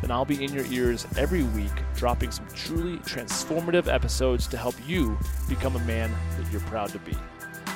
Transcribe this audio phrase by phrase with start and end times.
[0.00, 4.74] then I'll be in your ears every week, dropping some truly transformative episodes to help
[4.86, 7.16] you become a man that you're proud to be.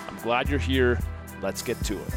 [0.08, 0.98] I'm glad you're here.
[1.40, 2.14] Let's get to it.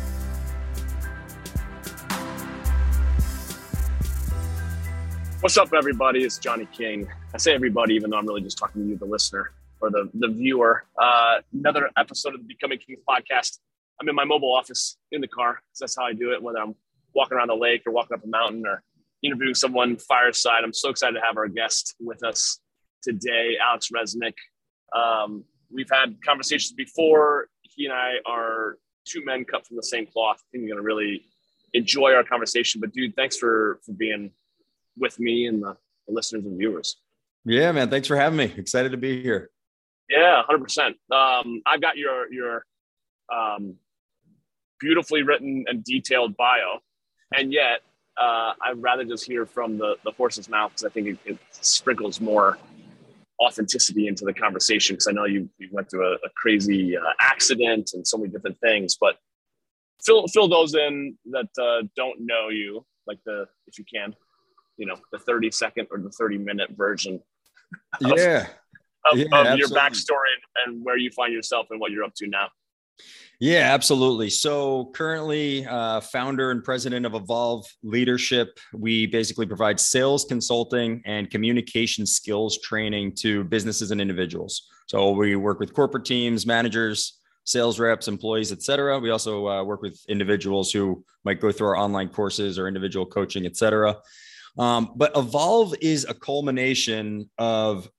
[5.41, 6.24] What's up, everybody?
[6.24, 7.08] It's Johnny King.
[7.34, 10.10] I say everybody, even though I'm really just talking to you, the listener or the,
[10.13, 10.85] the viewer.
[10.99, 13.60] Uh, another episode of the Becoming Kings podcast.
[14.02, 15.54] I'm in my mobile office in the car.
[15.54, 16.76] because that's how I do it, whether I'm
[17.13, 18.84] walking around the lake or walking up a mountain or
[19.25, 20.63] interviewing someone fireside.
[20.63, 22.59] I'm so excited to have our guest with us
[23.01, 24.34] today, Alex Resnick.
[24.95, 27.48] Um, we've had conversations before.
[27.62, 30.37] He and I are two men cut from the same cloth.
[30.37, 31.26] I think you're going to really
[31.73, 32.82] enjoy our conversation.
[32.82, 34.32] But dude, thanks for for being
[34.98, 35.76] with me and the,
[36.07, 36.98] the listeners and viewers.
[37.43, 37.89] Yeah, man.
[37.89, 38.54] Thanks for having me.
[38.57, 39.49] Excited to be here.
[40.10, 40.95] Yeah, hundred um, percent.
[41.12, 42.65] I've got your your
[43.34, 43.76] um,
[44.79, 46.79] beautifully written and detailed bio,
[47.35, 47.82] and yet
[48.18, 51.38] uh, I'd rather just hear from the the horse's mouth because I think it, it,
[51.52, 52.57] sprinkles more
[53.41, 54.96] authenticity into the conversation.
[54.96, 58.30] Because I know you you went through a, a crazy uh, accident and so many
[58.30, 59.18] different things, but
[60.04, 64.16] fill fill those in that uh, don't know you, like the if you can,
[64.78, 67.22] you know, the thirty second or the thirty minute version.
[68.02, 68.47] Of, yeah
[69.12, 70.31] of, yeah, of your backstory
[70.66, 72.50] and, and, where you find yourself and what you're up to now.
[73.40, 74.30] Yeah, absolutely.
[74.30, 81.30] So currently, uh, founder and president of Evolve Leadership, we basically provide sales consulting and
[81.30, 84.68] communication skills training to businesses and individuals.
[84.88, 89.00] So we work with corporate teams, managers, sales reps, employees, et cetera.
[89.00, 93.06] We also uh, work with individuals who might go through our online courses or individual
[93.06, 93.97] coaching, et cetera.
[94.57, 97.90] Um, but Evolve is a culmination of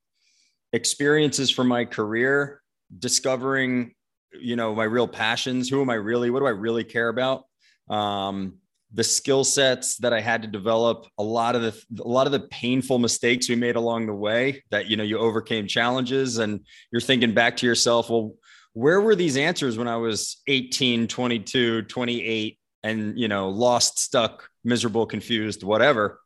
[0.72, 2.62] experiences from my career,
[2.98, 3.92] discovering,
[4.32, 5.68] you know, my real passions.
[5.68, 6.30] Who am I really?
[6.30, 7.44] What do I really care about?
[7.88, 8.54] Um,
[8.92, 12.32] the skill sets that I had to develop, a lot of the a lot of
[12.32, 16.60] the painful mistakes we made along the way that you know you overcame challenges and
[16.92, 18.34] you're thinking back to yourself, well,
[18.72, 24.48] where were these answers when I was 18, 22, 28 and you know lost, stuck,
[24.64, 26.20] miserable, confused, whatever.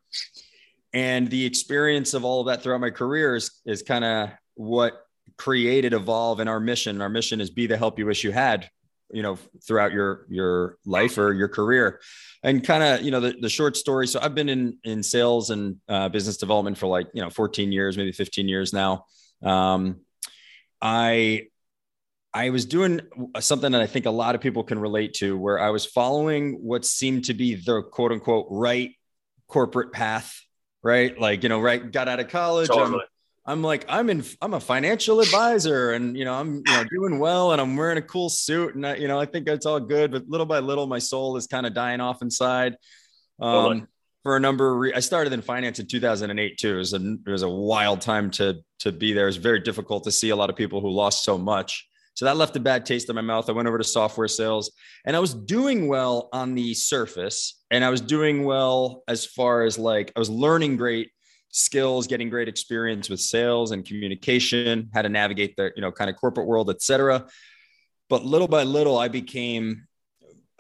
[0.93, 5.07] And the experience of all of that throughout my career is, is kind of what
[5.41, 7.01] created evolve and our mission.
[7.01, 8.69] Our mission is be the help you wish you had
[9.11, 11.99] you know throughout your your life or your career.
[12.43, 15.51] And kind of you know the, the short story so i've been in in sales
[15.51, 19.07] and uh, business development for like you know 14 years maybe 15 years now.
[19.43, 20.01] Um,
[20.83, 21.47] i
[22.33, 23.01] i was doing
[23.39, 26.53] something that i think a lot of people can relate to where i was following
[26.63, 28.93] what seemed to be the quote unquote right
[29.49, 30.41] corporate path
[30.83, 31.19] right?
[31.19, 33.01] Like you know right got out of college totally.
[33.01, 33.07] I'm
[33.63, 37.53] like, I'm in, I'm a financial advisor and, you know, I'm, you know, doing well
[37.53, 40.13] and I'm wearing a cool suit and I, you know, I think it's all good,
[40.13, 42.77] but little by little, my soul is kind of dying off inside.
[43.41, 43.89] Um,
[44.23, 46.75] for a number of re- I started in finance in 2008 too.
[46.75, 49.25] It was a, it was a wild time to, to be there.
[49.25, 51.89] It was very difficult to see a lot of people who lost so much.
[52.15, 53.49] So that left a bad taste in my mouth.
[53.49, 54.73] I went over to software sales
[55.07, 59.63] and I was doing well on the surface and I was doing well as far
[59.63, 61.11] as like, I was learning great
[61.51, 66.11] skills, getting great experience with sales and communication, how to navigate the, you know, kind
[66.11, 67.27] of corporate world, etc.
[68.09, 69.87] But little by little, I became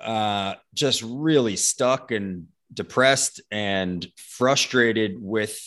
[0.00, 5.58] uh, just really stuck and depressed and frustrated with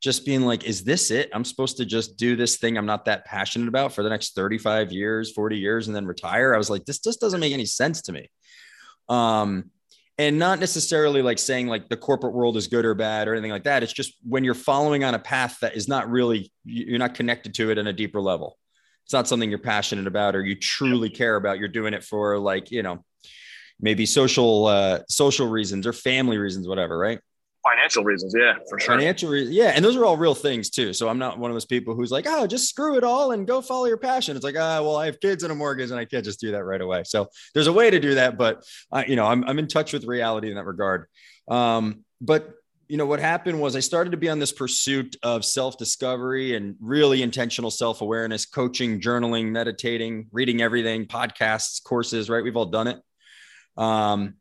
[0.00, 1.30] just being like, is this it?
[1.32, 4.34] I'm supposed to just do this thing I'm not that passionate about for the next
[4.34, 6.54] 35 years, 40 years, and then retire.
[6.54, 8.30] I was like, this just doesn't make any sense to me.
[9.08, 9.70] Um,
[10.18, 13.50] and not necessarily like saying like the corporate world is good or bad or anything
[13.50, 13.82] like that.
[13.82, 17.54] It's just when you're following on a path that is not really, you're not connected
[17.54, 18.56] to it on a deeper level.
[19.04, 21.58] It's not something you're passionate about or you truly care about.
[21.58, 23.04] You're doing it for like, you know,
[23.78, 26.96] maybe social, uh, social reasons or family reasons, whatever.
[26.98, 27.20] Right
[27.68, 28.34] financial reasons.
[28.36, 28.96] Yeah for sure.
[28.96, 30.92] Financial reasons yeah and those are all real things too.
[30.92, 33.46] So i'm not one of those people who's like oh just screw it all and
[33.46, 34.36] go follow your passion.
[34.36, 36.52] It's like ah well i have kids and a mortgage and i can't just do
[36.52, 37.04] that right away.
[37.04, 39.92] So there's a way to do that but uh, you know I'm, I'm in touch
[39.92, 41.06] with reality in that regard.
[41.48, 42.50] Um, but
[42.88, 46.76] you know what happened was i started to be on this pursuit of self-discovery and
[46.80, 52.44] really intentional self-awareness coaching journaling meditating reading everything podcasts courses right?
[52.44, 53.00] We've all done it.
[53.76, 54.34] Um,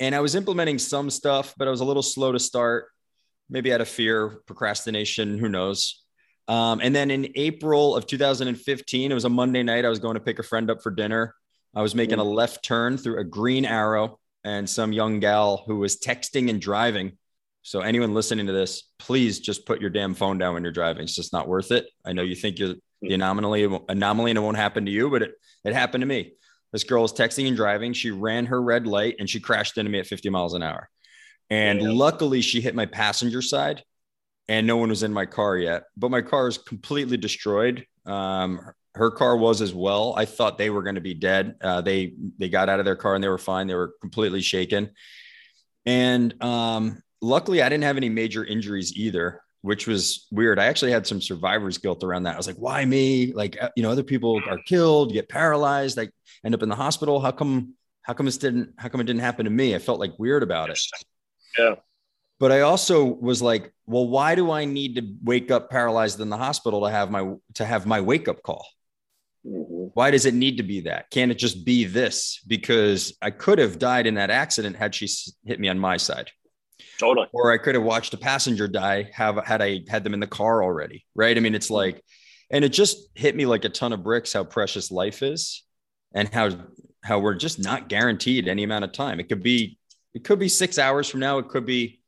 [0.00, 2.86] and I was implementing some stuff, but I was a little slow to start.
[3.50, 6.04] maybe out of fear, procrastination, who knows.
[6.48, 9.84] Um, and then in April of 2015, it was a Monday night.
[9.84, 11.34] I was going to pick a friend up for dinner.
[11.74, 15.76] I was making a left turn through a green arrow, and some young gal who
[15.76, 17.18] was texting and driving.
[17.62, 21.02] So, anyone listening to this, please just put your damn phone down when you're driving.
[21.02, 21.86] It's just not worth it.
[22.04, 25.22] I know you think you're the anomaly, anomaly, and it won't happen to you, but
[25.22, 25.32] it,
[25.64, 26.32] it happened to me.
[26.72, 27.92] This girl was texting and driving.
[27.92, 30.88] She ran her red light and she crashed into me at 50 miles an hour.
[31.50, 31.88] And yeah.
[31.90, 33.82] luckily, she hit my passenger side
[34.48, 35.84] and no one was in my car yet.
[35.96, 37.86] But my car is completely destroyed.
[38.06, 38.60] Um,
[38.94, 40.14] her car was as well.
[40.16, 41.54] I thought they were going to be dead.
[41.60, 43.66] Uh, they they got out of their car and they were fine.
[43.66, 44.90] They were completely shaken.
[45.86, 50.58] And um, luckily, I didn't have any major injuries either, which was weird.
[50.58, 52.34] I actually had some survivor's guilt around that.
[52.34, 53.32] I was like, "Why me?
[53.32, 56.12] Like, uh, you know, other people are killed, get paralyzed, like
[56.44, 57.20] end up in the hospital.
[57.20, 57.74] How come?
[58.02, 58.74] How come this didn't?
[58.76, 59.74] How come it didn't happen to me?
[59.74, 60.80] I felt like weird about it."
[61.58, 61.74] Yeah.
[62.38, 66.28] But I also was like, well, why do I need to wake up paralyzed in
[66.28, 68.64] the hospital to have my to have my wake up call?
[69.44, 69.88] Mm-hmm.
[69.94, 71.10] Why does it need to be that?
[71.10, 72.40] Can't it just be this?
[72.46, 75.08] Because I could have died in that accident had she
[75.44, 76.30] hit me on my side.
[76.98, 77.28] Totally.
[77.32, 80.26] Or I could have watched a passenger die have had I had them in the
[80.26, 81.04] car already.
[81.14, 81.36] Right.
[81.36, 81.74] I mean, it's mm-hmm.
[81.74, 82.04] like,
[82.50, 85.64] and it just hit me like a ton of bricks how precious life is
[86.14, 86.50] and how
[87.02, 89.20] how we're just not guaranteed any amount of time.
[89.20, 89.78] It could be
[90.14, 91.38] it could be six hours from now.
[91.38, 92.00] It could be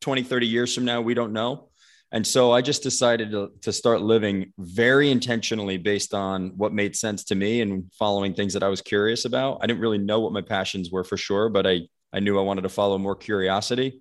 [0.00, 1.00] 20, 30 years from now.
[1.00, 1.68] We don't know.
[2.12, 6.94] And so I just decided to, to start living very intentionally based on what made
[6.94, 9.58] sense to me and following things that I was curious about.
[9.60, 11.80] I didn't really know what my passions were for sure, but I,
[12.12, 14.00] I knew I wanted to follow more curiosity.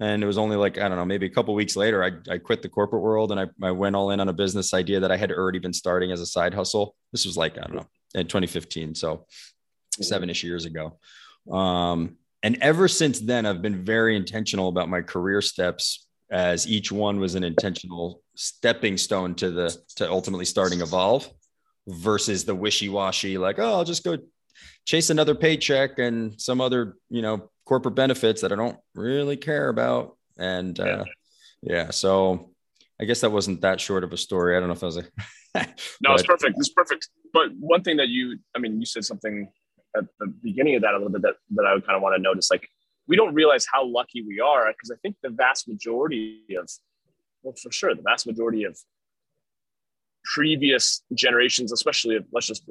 [0.00, 2.38] And it was only like, I don't know, maybe a couple weeks later, I, I
[2.38, 5.12] quit the corporate world and I, I went all in on a business idea that
[5.12, 6.96] I had already been starting as a side hustle.
[7.12, 8.94] This was like, I don't know, in 2015.
[8.94, 9.26] So
[10.00, 10.98] seven ish years ago.
[11.50, 16.90] Um, and ever since then, I've been very intentional about my career steps as each
[16.90, 21.28] one was an intentional stepping stone to the to ultimately starting evolve
[21.86, 24.16] versus the wishy-washy like oh i'll just go
[24.86, 29.68] chase another paycheck and some other you know corporate benefits that i don't really care
[29.68, 30.84] about and yeah.
[30.84, 31.04] uh
[31.62, 32.50] yeah so
[33.00, 34.96] i guess that wasn't that short of a story i don't know if i was
[34.96, 35.04] a
[36.00, 39.48] no it's perfect it's perfect but one thing that you i mean you said something
[39.96, 42.16] at the beginning of that a little bit that, that I would kind of want
[42.16, 42.50] to notice.
[42.50, 42.68] Like,
[43.08, 46.70] we don't realize how lucky we are because I think the vast majority of,
[47.42, 48.78] well, for sure, the vast majority of
[50.24, 52.64] previous generations, especially if, let's just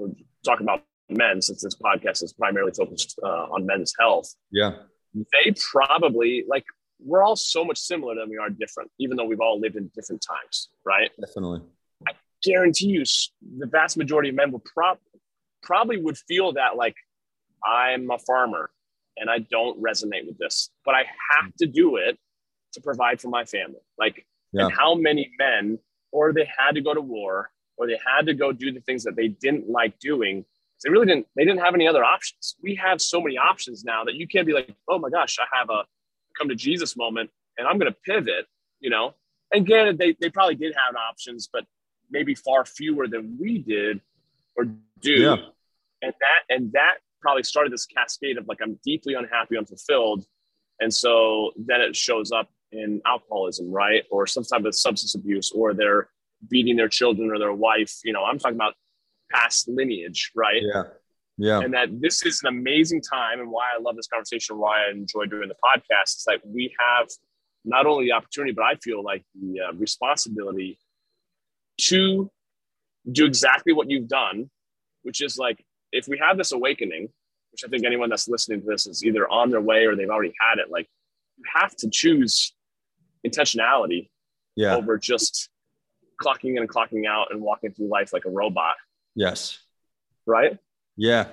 [0.45, 4.33] talk about men, since this podcast is primarily focused uh, on men's health.
[4.51, 4.71] Yeah.
[5.13, 6.65] They probably, like,
[7.03, 9.91] we're all so much similar than we are different, even though we've all lived in
[9.95, 11.11] different times, right?
[11.19, 11.61] Definitely.
[12.07, 12.13] I
[12.43, 13.03] guarantee you,
[13.57, 14.99] the vast majority of men will prob-
[15.63, 16.95] probably would feel that, like,
[17.63, 18.71] I'm a farmer
[19.17, 22.17] and I don't resonate with this, but I have to do it
[22.73, 23.81] to provide for my family.
[23.97, 24.65] Like, yeah.
[24.65, 25.79] and how many men,
[26.11, 29.03] or they had to go to war, or they had to go do the things
[29.03, 30.45] that they didn't like doing.
[30.83, 31.27] They really didn't.
[31.35, 32.55] They didn't have any other options.
[32.61, 35.45] We have so many options now that you can't be like, oh my gosh, I
[35.57, 35.83] have a
[36.37, 38.45] come to Jesus moment, and I'm going to pivot.
[38.79, 39.13] You know,
[39.53, 41.65] and granted, they they probably did have options, but
[42.09, 44.01] maybe far fewer than we did
[44.55, 44.65] or
[44.99, 45.11] do.
[45.11, 45.35] Yeah.
[46.01, 50.25] And that and that probably started this cascade of like I'm deeply unhappy, unfulfilled,
[50.79, 55.51] and so then it shows up in alcoholism, right, or some type of substance abuse,
[55.51, 56.09] or they're
[56.49, 57.99] beating their children or their wife.
[58.03, 58.73] You know, I'm talking about
[59.33, 60.61] past lineage, right?
[60.61, 60.83] Yeah.
[61.37, 61.59] Yeah.
[61.59, 64.91] And that this is an amazing time and why I love this conversation, why I
[64.91, 66.17] enjoy doing the podcast.
[66.17, 67.07] is like we have
[67.65, 70.77] not only the opportunity, but I feel like the uh, responsibility
[71.81, 72.29] to
[73.11, 74.49] do exactly what you've done,
[75.03, 77.09] which is like if we have this awakening,
[77.51, 80.09] which I think anyone that's listening to this is either on their way or they've
[80.09, 80.87] already had it, like
[81.37, 82.53] you have to choose
[83.25, 84.09] intentionality
[84.55, 84.75] yeah.
[84.75, 85.49] over just
[86.21, 88.75] clocking in and clocking out and walking through life like a robot.
[89.15, 89.59] Yes.
[90.25, 90.57] Right.
[90.97, 91.27] Yeah.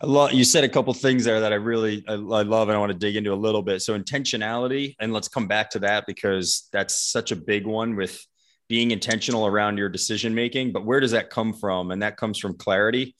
[0.00, 0.34] A lot.
[0.34, 2.92] You said a couple things there that I really, I, I love and I want
[2.92, 3.80] to dig into a little bit.
[3.80, 8.24] So intentionality, and let's come back to that because that's such a big one with
[8.68, 10.72] being intentional around your decision making.
[10.72, 11.90] But where does that come from?
[11.90, 13.16] And that comes from clarity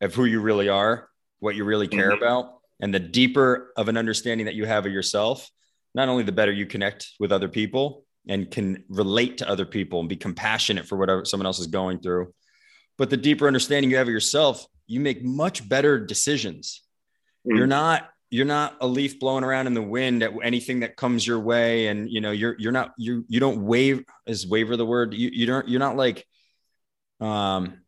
[0.00, 1.08] of who you really are,
[1.38, 2.22] what you really care mm-hmm.
[2.22, 5.50] about, and the deeper of an understanding that you have of yourself,
[5.94, 10.00] not only the better you connect with other people and can relate to other people
[10.00, 12.34] and be compassionate for whatever someone else is going through,
[12.98, 16.82] but the deeper understanding you have of yourself, you make much better decisions.
[17.46, 17.58] Mm-hmm.
[17.58, 21.26] You're not you're not a leaf blowing around in the wind at anything that comes
[21.26, 21.88] your way.
[21.88, 25.14] And you know you're you're not you you don't wave is waver the word?
[25.14, 26.26] You you don't you're not like
[27.20, 27.78] um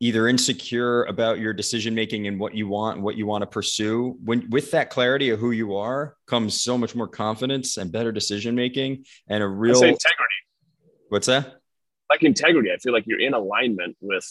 [0.00, 3.46] either insecure about your decision making and what you want and what you want to
[3.46, 4.16] pursue.
[4.24, 8.12] When with that clarity of who you are comes so much more confidence and better
[8.12, 10.40] decision making and a real integrity.
[11.08, 11.60] What's that
[12.10, 14.26] like integrity i feel like you're in alignment with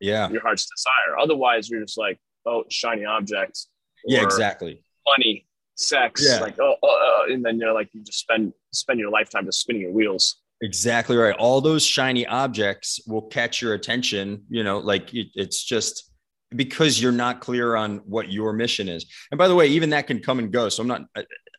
[0.00, 3.68] yeah your heart's desire otherwise you're just like oh shiny objects
[4.06, 5.46] yeah exactly money
[5.76, 6.40] sex yeah.
[6.40, 9.60] like oh, oh, oh, and then you're like you just spend spend your lifetime just
[9.60, 11.36] spinning your wheels Exactly right.
[11.36, 14.42] All those shiny objects will catch your attention.
[14.48, 16.10] You know, like it, it's just
[16.54, 19.06] because you're not clear on what your mission is.
[19.30, 20.68] And by the way, even that can come and go.
[20.68, 21.02] So I'm not,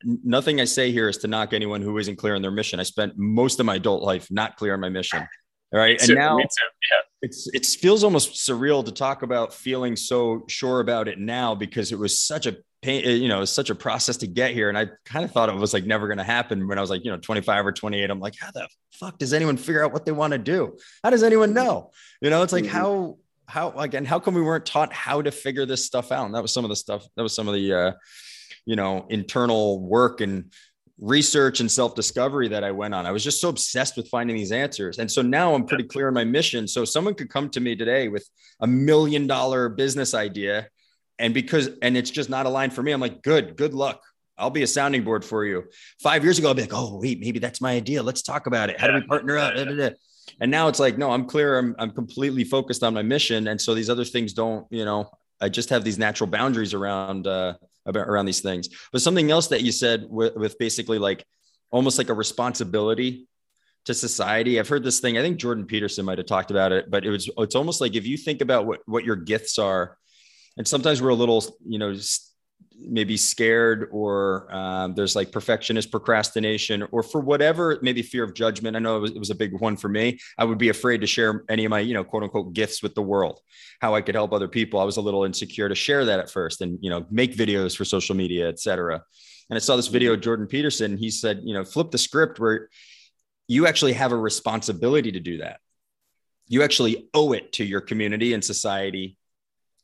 [0.03, 2.79] nothing I say here is to knock anyone who isn't clear on their mission.
[2.79, 5.25] I spent most of my adult life not clear on my mission.
[5.71, 6.01] All right.
[6.01, 6.45] And now yeah.
[7.21, 11.91] it's, it feels almost surreal to talk about feeling so sure about it now because
[11.91, 14.69] it was such a pain, you know, it's such a process to get here.
[14.69, 16.89] And I kind of thought it was like never going to happen when I was
[16.89, 18.09] like, you know, 25 or 28.
[18.09, 20.77] I'm like, how the fuck does anyone figure out what they want to do?
[21.03, 21.91] How does anyone know?
[22.21, 22.75] You know, it's like, mm-hmm.
[22.75, 26.25] how, how, again, how come we weren't taught how to figure this stuff out?
[26.25, 27.91] And that was some of the stuff, that was some of the, uh,
[28.65, 30.51] you know, internal work and
[30.99, 33.05] research and self discovery that I went on.
[33.05, 34.99] I was just so obsessed with finding these answers.
[34.99, 36.67] And so now I'm pretty clear on my mission.
[36.67, 38.27] So someone could come to me today with
[38.59, 40.67] a million dollar business idea
[41.17, 44.01] and because and it's just not aligned for me i'm like good good luck.
[44.37, 45.65] I'll be a sounding board for you.
[46.01, 48.01] Five years ago I'd be like oh wait maybe that's my idea.
[48.01, 48.79] Let's talk about it.
[48.79, 49.53] How do we partner up?
[50.39, 51.57] And now it's like no i'm clear.
[51.57, 53.47] I'm, I'm completely focused on my mission.
[53.49, 55.09] And so these other things don't you know
[55.41, 57.53] i just have these natural boundaries around uh
[57.85, 61.25] about around these things but something else that you said with, with basically like
[61.71, 63.27] almost like a responsibility
[63.85, 64.59] to society.
[64.59, 65.17] I've heard this thing.
[65.17, 67.95] I think Jordan Peterson might have talked about it, but it was it's almost like
[67.95, 69.97] if you think about what what your gifts are
[70.57, 71.95] and sometimes we're a little you know
[72.81, 78.75] maybe scared or um, there's like perfectionist procrastination or for whatever maybe fear of judgment.
[78.75, 80.19] I know it was, it was, a big one for me.
[80.37, 82.95] I would be afraid to share any of my you know quote unquote gifts with
[82.95, 83.41] the world
[83.81, 84.79] how i could help other people.
[84.79, 87.75] I was a little insecure to share that at first and you know make videos
[87.75, 89.01] for social media etc
[89.49, 90.97] and i saw this video of jordan peterson.
[90.97, 92.69] He said you know flip the script where
[93.49, 95.59] you actually have a responsibility to do that.
[96.47, 99.17] You actually owe it to your community and society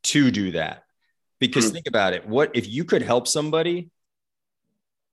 [0.03, 0.83] to do that.
[1.39, 2.27] Because mm think about it.
[2.27, 3.89] What if you could help somebody?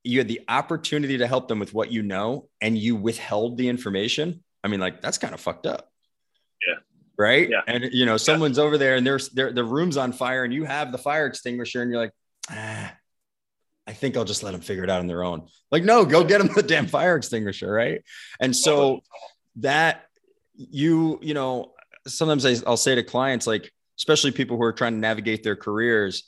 [0.05, 3.69] You had the opportunity to help them with what you know, and you withheld the
[3.69, 4.43] information.
[4.65, 5.91] I mean, like that's kind of fucked up.
[6.67, 6.75] Yeah.
[7.19, 7.49] Right.
[7.49, 7.63] Yeah.
[7.67, 8.65] And you know, someone's yeah.
[8.65, 11.83] over there and there's their the room's on fire, and you have the fire extinguisher,
[11.83, 12.13] and you're like,
[12.51, 12.95] ah,
[13.87, 15.49] I think I'll just let them figure it out on their own.
[15.71, 18.03] Like, no, go get them the damn fire extinguisher, right?
[18.41, 19.01] And so
[19.57, 20.07] that
[20.55, 21.73] you, you know,
[22.07, 25.57] sometimes I, I'll say to clients like, especially people who are trying to navigate their
[25.57, 26.25] careers,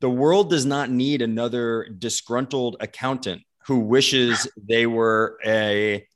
[0.00, 6.06] the world does not need another disgruntled accountant who wishes they were a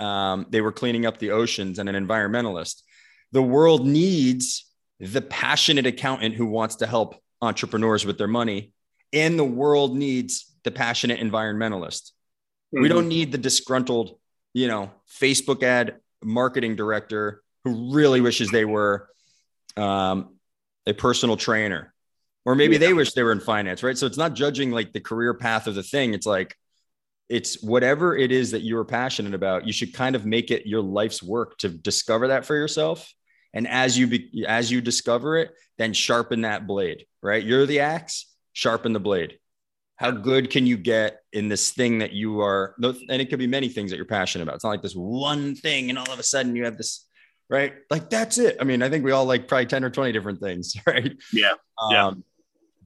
[0.00, 2.82] um, they were cleaning up the oceans and an environmentalist.
[3.30, 8.72] The world needs the passionate accountant who wants to help entrepreneurs with their money,
[9.12, 12.10] and the world needs the passionate environmentalist.
[12.74, 12.82] Mm-hmm.
[12.82, 14.18] We don't need the disgruntled,
[14.54, 14.90] you know,
[15.20, 19.08] Facebook ad marketing director who really wishes they were
[19.76, 20.36] um,
[20.86, 21.92] a personal trainer,
[22.44, 22.80] or maybe yeah.
[22.80, 23.96] they wish they were in finance, right?
[23.96, 26.14] So it's not judging like the career path of the thing.
[26.14, 26.56] It's like,
[27.28, 29.66] it's whatever it is that you're passionate about.
[29.66, 33.10] You should kind of make it your life's work to discover that for yourself.
[33.54, 37.06] And as you be, as you discover it, then sharpen that blade.
[37.22, 37.42] Right?
[37.42, 38.26] You're the axe.
[38.52, 39.38] Sharpen the blade.
[39.96, 42.74] How good can you get in this thing that you are?
[42.82, 44.56] And it could be many things that you're passionate about.
[44.56, 47.06] It's not like this one thing, and all of a sudden you have this
[47.48, 47.74] right?
[47.90, 48.56] Like that's it.
[48.60, 51.16] I mean, I think we all like probably 10 or 20 different things, right?
[51.32, 51.52] Yeah.
[51.90, 52.06] Yeah.
[52.06, 52.24] Um,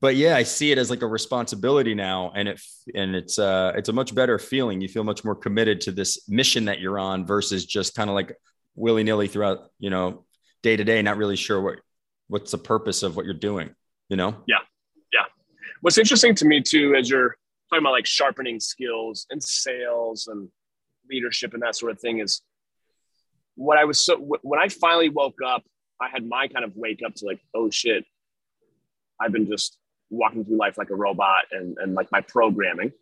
[0.00, 2.32] but yeah, I see it as like a responsibility now.
[2.34, 2.60] And it
[2.94, 4.80] and it's uh it's a much better feeling.
[4.80, 8.14] You feel much more committed to this mission that you're on versus just kind of
[8.14, 8.36] like
[8.74, 10.26] willy-nilly throughout, you know,
[10.62, 11.78] day to day, not really sure what
[12.28, 13.70] what's the purpose of what you're doing,
[14.08, 14.36] you know?
[14.46, 14.58] Yeah.
[15.12, 15.24] Yeah.
[15.80, 17.36] What's interesting to me too, as you're
[17.70, 20.48] talking about like sharpening skills and sales and
[21.08, 22.42] leadership and that sort of thing is
[23.56, 25.64] what I was so when I finally woke up,
[26.00, 28.04] I had my kind of wake up to like, oh shit,
[29.20, 29.78] I've been just
[30.10, 32.92] walking through life like a robot and, and like my programming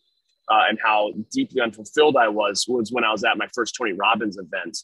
[0.48, 3.92] uh, and how deeply unfulfilled I was was when I was at my first Tony
[3.92, 4.78] Robbins event.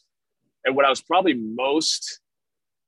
[0.65, 2.19] And what I was probably most,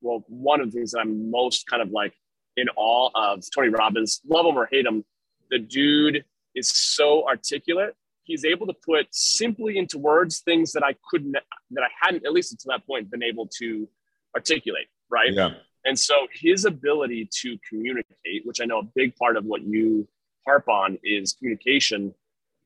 [0.02, 2.14] well, one of the things that I'm most kind of like
[2.58, 5.04] in awe of Tony Robbins, love him or hate him,
[5.50, 6.24] the dude
[6.54, 11.84] is so articulate he's able to put simply into words things that I couldn't, that
[11.84, 13.88] I hadn't, at least until that point, been able to
[14.36, 14.88] articulate.
[15.10, 15.34] Right.
[15.34, 15.52] Yeah.
[15.86, 20.08] And so his ability to communicate, which I know a big part of what you
[20.46, 22.14] harp on is communication,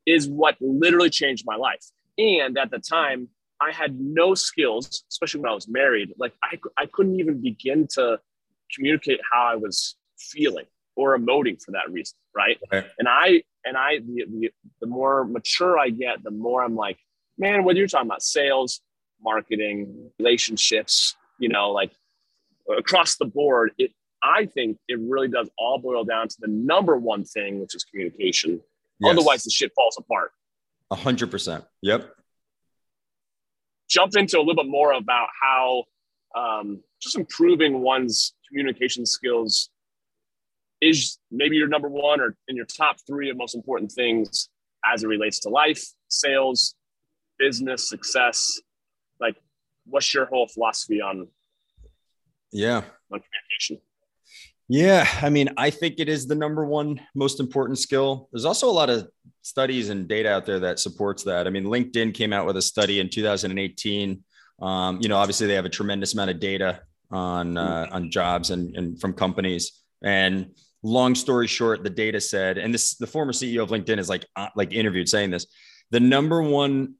[0.05, 1.83] is what literally changed my life.
[2.17, 6.13] And at the time, I had no skills, especially when I was married.
[6.17, 8.19] Like I, I couldn't even begin to
[8.73, 10.65] communicate how I was feeling
[10.97, 12.57] or emoting for that reason, right?
[12.65, 12.85] Okay.
[12.97, 14.51] And I and I the, the
[14.81, 16.97] the more mature I get, the more I'm like,
[17.37, 18.81] man, whether you're talking about sales,
[19.21, 21.91] marketing, relationships, you know, like
[22.75, 23.91] across the board, it
[24.23, 27.83] I think it really does all boil down to the number one thing, which is
[27.83, 28.59] communication.
[28.99, 29.11] Yes.
[29.11, 30.31] Otherwise, the shit falls apart.
[30.89, 31.63] A hundred percent.
[31.83, 32.09] Yep.
[33.87, 35.83] Jump into a little bit more about how
[36.35, 39.69] um, just improving one's communication skills
[40.81, 44.49] is maybe your number one or in your top three of most important things
[44.85, 46.75] as it relates to life, sales,
[47.39, 48.59] business, success.
[49.19, 49.35] Like,
[49.85, 51.27] what's your whole philosophy on?
[52.51, 52.83] Yeah.
[53.11, 53.79] On communication.
[54.69, 58.27] Yeah, I mean, I think it is the number one most important skill.
[58.31, 59.07] There's also a lot of
[59.41, 61.47] studies and data out there that supports that.
[61.47, 64.23] I mean, LinkedIn came out with a study in 2018.
[64.61, 66.81] Um, you know, obviously they have a tremendous amount of data
[67.11, 69.83] on uh, on jobs and, and from companies.
[70.03, 70.51] And
[70.83, 74.25] long story short, the data said, and this the former CEO of LinkedIn is like
[74.35, 75.47] uh, like interviewed saying this,
[75.91, 76.95] the number one,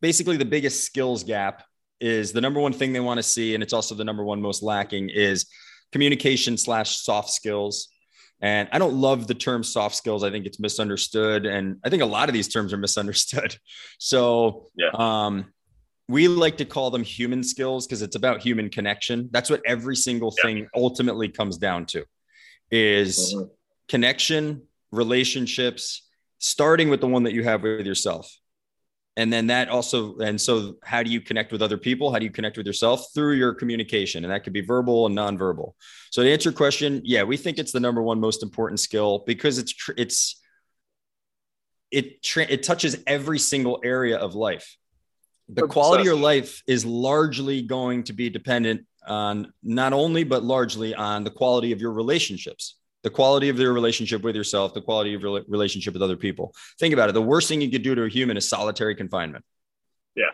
[0.00, 1.64] basically the biggest skills gap
[2.00, 4.40] is the number one thing they want to see, and it's also the number one
[4.40, 5.46] most lacking is
[5.92, 7.88] communication slash soft skills.
[8.40, 10.24] And I don't love the term soft skills.
[10.24, 11.46] I think it's misunderstood.
[11.46, 13.56] And I think a lot of these terms are misunderstood.
[13.98, 14.90] So yeah.
[14.94, 15.52] um,
[16.08, 19.28] we like to call them human skills because it's about human connection.
[19.30, 20.42] That's what every single yeah.
[20.42, 22.04] thing ultimately comes down to
[22.72, 23.44] is mm-hmm.
[23.86, 28.34] connection, relationships, starting with the one that you have with yourself.
[29.16, 32.10] And then that also and so how do you connect with other people?
[32.10, 33.08] How do you connect with yourself?
[33.14, 35.74] Through your communication and that could be verbal and nonverbal.
[36.10, 39.22] So to answer your question yeah we think it's the number one most important skill
[39.26, 40.40] because it's it's
[41.90, 44.78] it it touches every single area of life.
[45.50, 50.44] The quality of your life is largely going to be dependent on not only but
[50.44, 54.80] largely on the quality of your relationships the quality of your relationship with yourself, the
[54.80, 56.54] quality of your relationship with other people.
[56.78, 57.12] Think about it.
[57.12, 59.44] The worst thing you could do to a human is solitary confinement.
[60.14, 60.30] Yeah.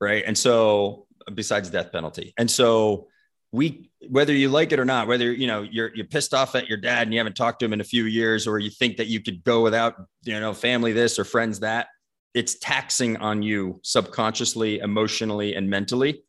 [0.00, 0.22] Right.
[0.26, 2.34] And so, besides death penalty.
[2.38, 3.08] And so,
[3.52, 6.68] we, whether you like it or not, whether you know you're you're pissed off at
[6.68, 8.98] your dad and you haven't talked to him in a few years, or you think
[8.98, 9.94] that you could go without
[10.24, 11.86] you know family this or friends that,
[12.34, 16.22] it's taxing on you subconsciously, emotionally, and mentally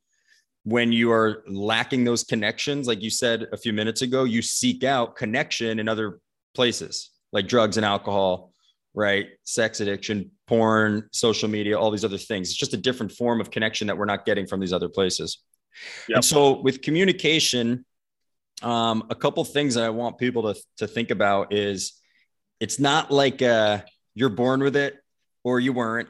[0.68, 4.84] when you are lacking those connections, like you said a few minutes ago, you seek
[4.84, 6.20] out connection in other
[6.54, 8.52] places like drugs and alcohol,
[8.94, 9.28] right?
[9.46, 12.50] Sex addiction, porn, social media, all these other things.
[12.50, 15.38] It's just a different form of connection that we're not getting from these other places.
[16.10, 16.18] Yep.
[16.18, 17.86] And so with communication,
[18.62, 21.94] um, a couple things that I want people to, to think about is
[22.60, 23.84] it's not like uh,
[24.16, 24.98] you're born with it
[25.46, 26.10] or you weren't,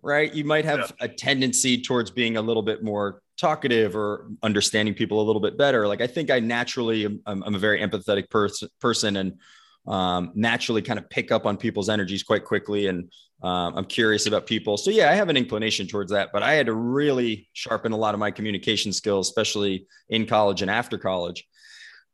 [0.00, 0.32] right?
[0.32, 5.20] You might have a tendency towards being a little bit more talkative or understanding people
[5.20, 5.86] a little bit better.
[5.86, 9.38] Like I think I naturally am, I'm a very empathetic person person and
[9.86, 12.88] um, naturally kind of pick up on people's energies quite quickly.
[12.88, 13.10] And
[13.42, 14.76] um, I'm curious about people.
[14.76, 17.96] So yeah, I have an inclination towards that, but I had to really sharpen a
[17.96, 21.46] lot of my communication skills, especially in college and after college.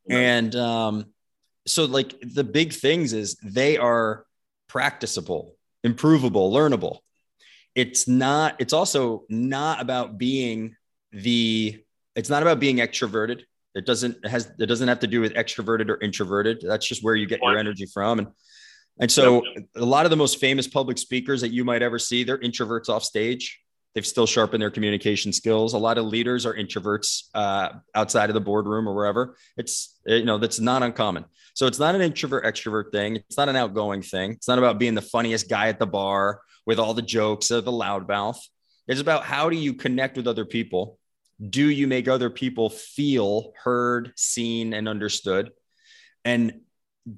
[0.07, 0.17] Right.
[0.17, 1.05] And um,
[1.65, 4.25] so like the big things is they are
[4.67, 6.99] practicable, improvable, learnable.
[7.73, 10.75] It's not, it's also not about being
[11.15, 11.81] the
[12.15, 13.41] it's not about being extroverted.
[13.73, 16.61] It doesn't it has it doesn't have to do with extroverted or introverted.
[16.61, 18.19] That's just where you get your energy from.
[18.19, 18.27] And
[18.99, 19.43] and so
[19.75, 22.87] a lot of the most famous public speakers that you might ever see, they're introverts
[22.87, 23.59] off stage.
[23.93, 25.73] They've still sharpened their communication skills.
[25.73, 29.37] A lot of leaders are introverts uh, outside of the boardroom or wherever.
[29.57, 31.25] It's you know that's not uncommon.
[31.53, 33.17] So it's not an introvert extrovert thing.
[33.17, 34.31] It's not an outgoing thing.
[34.31, 37.63] It's not about being the funniest guy at the bar with all the jokes of
[37.63, 38.37] the loudmouth.
[38.87, 40.99] It's about how do you connect with other people
[41.49, 45.51] do you make other people feel heard, seen, and understood?
[46.23, 46.61] And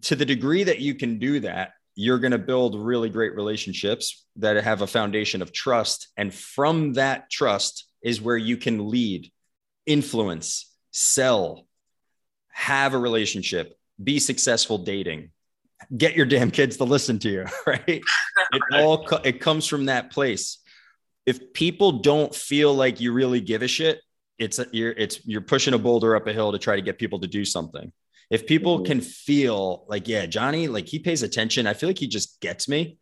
[0.03, 4.25] to the degree that you can do that, you're going to build really great relationships
[4.36, 6.10] that have a foundation of trust.
[6.17, 9.32] And from that trust is where you can lead,
[9.86, 11.65] influence, sell,
[12.49, 15.32] have a relationship, be successful dating,
[15.95, 17.82] get your damn kids to listen to you, right?
[17.88, 20.60] It all it comes from that place.
[21.25, 23.99] If people don't feel like you really give a shit,
[24.38, 27.19] it's you're it's you're pushing a boulder up a hill to try to get people
[27.19, 27.91] to do something.
[28.30, 28.86] If people mm-hmm.
[28.86, 32.67] can feel like, yeah, Johnny, like he pays attention, I feel like he just gets
[32.67, 32.97] me.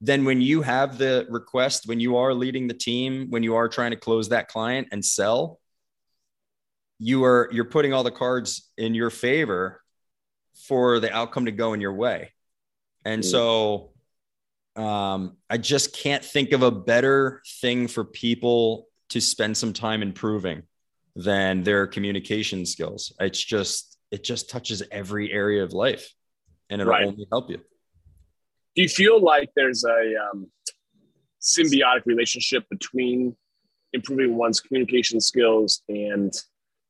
[0.00, 3.68] Then when you have the request, when you are leading the team, when you are
[3.68, 5.60] trying to close that client and sell,
[6.98, 9.80] you are you're putting all the cards in your favor
[10.66, 12.32] for the outcome to go in your way.
[13.04, 13.30] And mm-hmm.
[13.30, 13.92] so
[14.76, 20.02] um, I just can't think of a better thing for people to spend some time
[20.02, 20.62] improving
[21.16, 23.12] than their communication skills.
[23.20, 26.14] It's just it just touches every area of life
[26.70, 27.06] and it'll Right.
[27.06, 27.58] only help you.
[28.74, 30.50] Do you feel like there's a um,
[31.40, 33.36] symbiotic relationship between
[33.92, 36.32] improving one's communication skills and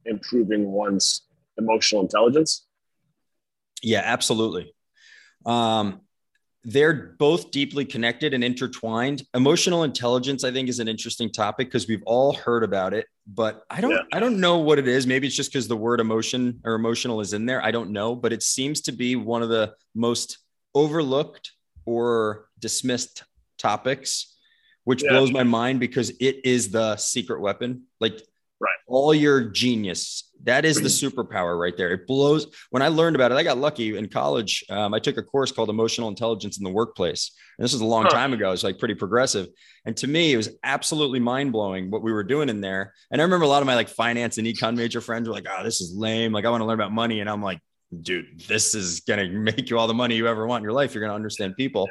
[0.05, 1.27] improving one's
[1.57, 2.67] emotional intelligence?
[3.83, 4.75] Yeah, absolutely.
[5.47, 6.03] Um,
[6.64, 9.23] they're both deeply connected and intertwined.
[9.35, 13.62] Emotional intelligence, I think, is an interesting topic because we've all heard about it, but
[13.71, 14.03] I don't, Yeah.
[14.12, 15.07] I don't know what it is.
[15.07, 17.64] Maybe it's just because the word emotion or emotional is in there.
[17.64, 20.38] I don't know, but it seems to be one of the most
[20.75, 21.53] overlooked
[21.87, 23.23] or dismissed
[23.57, 24.37] topics,
[24.85, 25.11] which Yeah.
[25.11, 27.85] blows my mind because it is the secret weapon.
[28.01, 28.21] Like
[28.61, 28.71] Right.
[28.88, 30.28] all your genius.
[30.49, 31.91] That is the superpower right there.
[31.91, 32.47] It blows.
[32.71, 34.65] When I learned about it, I got lucky in college.
[34.71, 37.33] Um, I took a course called Emotional Intelligence in the Workplace.
[37.59, 38.11] And this was a long Huh.
[38.11, 38.53] time ago.
[38.53, 39.49] It's like pretty progressive.
[39.85, 42.95] And to me, it was absolutely mind blowing what we were doing in there.
[43.11, 45.47] And I remember a lot of my like finance and econ major friends were like,
[45.51, 46.33] oh, this is lame.
[46.33, 47.21] Like, I want to learn about money.
[47.21, 47.61] And I'm like,
[48.03, 50.73] dude, this is going to make you all the money you ever want in your
[50.73, 50.95] life.
[50.95, 51.89] You're going to understand people.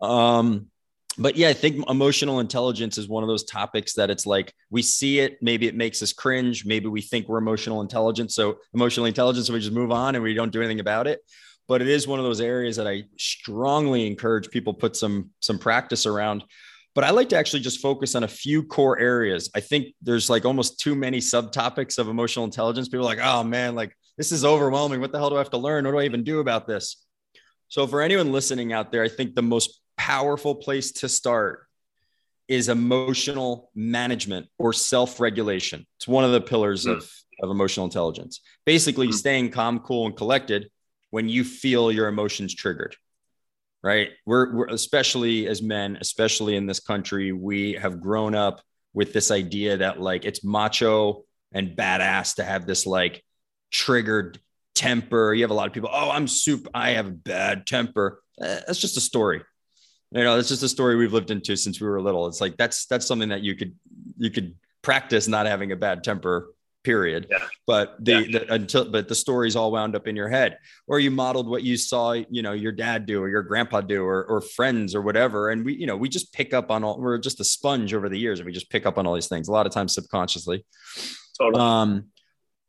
[0.00, 0.68] Um,
[1.18, 4.82] but yeah, I think emotional intelligence is one of those topics that it's like we
[4.82, 8.34] see it, maybe it makes us cringe, maybe we think we're emotional intelligence.
[8.34, 11.20] So emotional intelligence, we just move on and we don't do anything about it.
[11.68, 15.58] But it is one of those areas that I strongly encourage people put some some
[15.58, 16.44] practice around.
[16.94, 19.50] But I like to actually just focus on a few core areas.
[19.54, 22.88] I think there's like almost too many subtopics of emotional intelligence.
[22.88, 25.00] People are like, oh man, like this is overwhelming.
[25.00, 25.84] What the hell do I have to learn?
[25.84, 27.04] What do I even do about this?
[27.68, 31.66] So for anyone listening out there, I think the most powerful place to start
[32.48, 35.84] is emotional management or self-regulation.
[35.98, 36.96] It's one of the pillars Mm.
[36.98, 37.10] of,
[37.42, 38.40] of emotional intelligence.
[38.64, 39.14] Basically, Mm.
[39.14, 40.70] staying calm, cool, and collected
[41.10, 42.96] when you feel your emotions triggered.
[43.82, 44.10] Right.
[44.24, 48.60] We're, we're especially as men, especially in this country, we have grown up
[48.94, 53.22] with this idea that like it's macho and badass to have this like
[53.70, 54.40] triggered
[54.74, 55.32] temper.
[55.34, 58.22] You have a lot of people, oh, I'm super, I have a bad temper.
[58.40, 59.42] Eh, that's just a story.
[60.16, 62.26] You know, that's just a story we've lived into since we were little.
[62.26, 63.74] It's like that's that's something that you could
[64.16, 67.26] you could practice not having a bad temper, period.
[67.30, 67.46] Yeah.
[67.66, 68.38] But the, Yeah.
[68.38, 70.58] the until but the stories all wound up in your head.
[70.86, 74.04] Or you modeled what you saw, you know, your dad do or your grandpa do
[74.04, 75.50] or or friends or whatever.
[75.50, 78.08] And we, you know, we just pick up on all we're just a sponge over
[78.08, 79.94] the years and we just pick up on all these things, a lot of times
[79.94, 80.64] subconsciously.
[81.38, 81.62] Totally.
[81.62, 82.04] Um,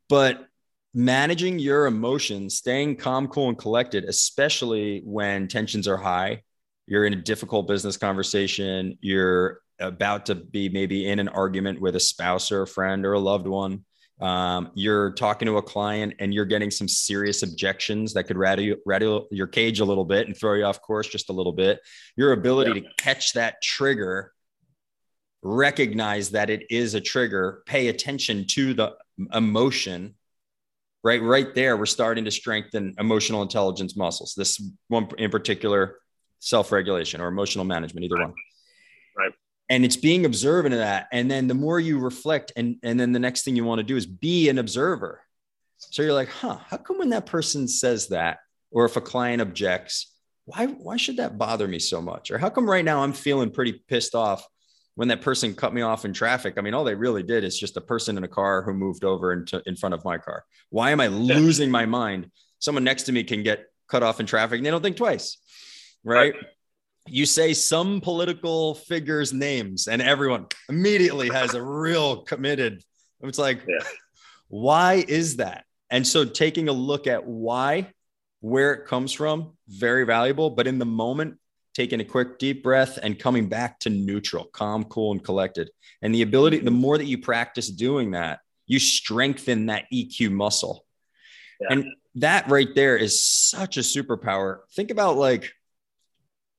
[0.09, 0.47] but
[0.93, 6.41] managing your emotions, staying calm, cool, and collected, especially when tensions are high,
[6.87, 11.95] you're in a difficult business conversation, you're about to be maybe in an argument with
[11.95, 13.83] a spouse or a friend or a loved one.
[14.19, 18.63] Um, you're talking to a client and you're getting some serious objections that could rattle,
[18.65, 21.51] you- rattle your cage a little bit and throw you off course just a little
[21.51, 21.79] bit.
[22.15, 22.89] Your ability Yeah.
[22.89, 24.31] to catch that trigger,
[25.43, 28.95] recognize that it is a trigger, pay attention to the
[29.33, 30.15] emotion
[31.03, 35.97] right right there we're starting to strengthen emotional intelligence muscles this one in particular
[36.39, 38.25] self-regulation or emotional management either Right.
[38.27, 38.35] one.
[39.17, 39.31] Right.
[39.69, 41.07] and it's being observant of that.
[41.11, 43.83] And then the more you reflect and and then the next thing you want to
[43.83, 45.21] do is be an observer.
[45.77, 48.39] So you're like huh how come when that person says that
[48.71, 50.13] or if a client objects
[50.45, 52.31] why why should that bother me so much?
[52.31, 54.47] Or how come right now i'm feeling pretty pissed off
[54.95, 56.53] when that person cut me off in traffic?
[56.57, 59.03] I mean all they really did is just a person in a car who moved
[59.03, 60.45] over into in front of my car.
[60.69, 62.29] Why am i losing my mind?
[62.59, 65.37] Someone next to me can get cut off in traffic and they don't think twice
[66.07, 66.33] right.
[67.09, 72.83] You say some political figures names and everyone immediately has a real committed
[73.21, 73.85] it's like Yeah.
[74.47, 75.65] why is that?
[75.89, 77.91] And so taking a look at why
[78.41, 80.49] where it comes from very valuable.
[80.49, 81.37] But in the moment
[81.73, 85.69] taking a quick deep breath and coming back to neutral calm cool and collected.
[86.01, 86.79] And the ability the mm-hmm.
[86.79, 90.85] more that you practice doing that you strengthen that eq muscle.
[91.61, 91.67] Yeah.
[91.71, 94.59] and that right there is such a superpower.
[94.75, 95.51] Think about like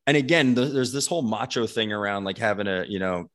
[0.08, 3.30] and again the, there's this whole macho thing around like having a you know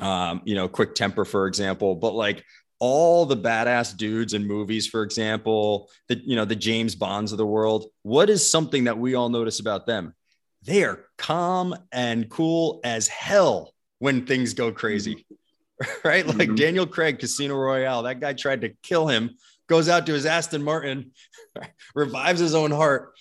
[0.00, 1.94] um you know quick temper for example.
[1.96, 2.44] But like
[2.78, 7.38] all the badass dudes in movies for example the you know the james bonds of
[7.38, 10.14] the world what is something that we all notice about them?
[10.62, 15.24] They are calm and cool as hell when things go crazy
[16.04, 16.26] right?
[16.26, 16.56] Like Mhm.
[16.56, 19.30] daniel craig casino royale that guy tried to kill him
[19.66, 21.12] goes out to his aston martin
[21.94, 23.14] revives his own heart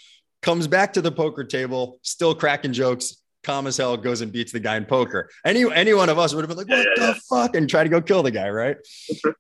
[0.46, 4.52] comes back to the poker table still cracking jokes calm as hell goes and beats
[4.52, 5.30] the guy in poker.
[5.44, 7.20] Any any one of us would have been like what yeah, the yeah.
[7.30, 7.56] fuck?
[7.56, 8.78] and try to go kill the guy right?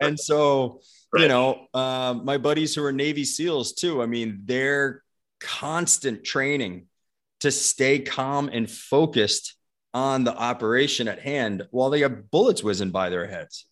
[0.01, 0.81] And so
[1.15, 5.01] you know um, my buddies who are navy seals too i mean they're
[5.39, 6.87] constant training
[7.41, 9.55] to stay calm and focused
[9.93, 13.65] on the operation at hand while they have bullets whizzing by their heads.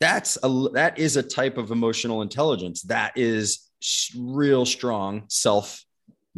[0.00, 3.68] That's a that is a type of emotional intelligence that is
[4.16, 5.84] real strong self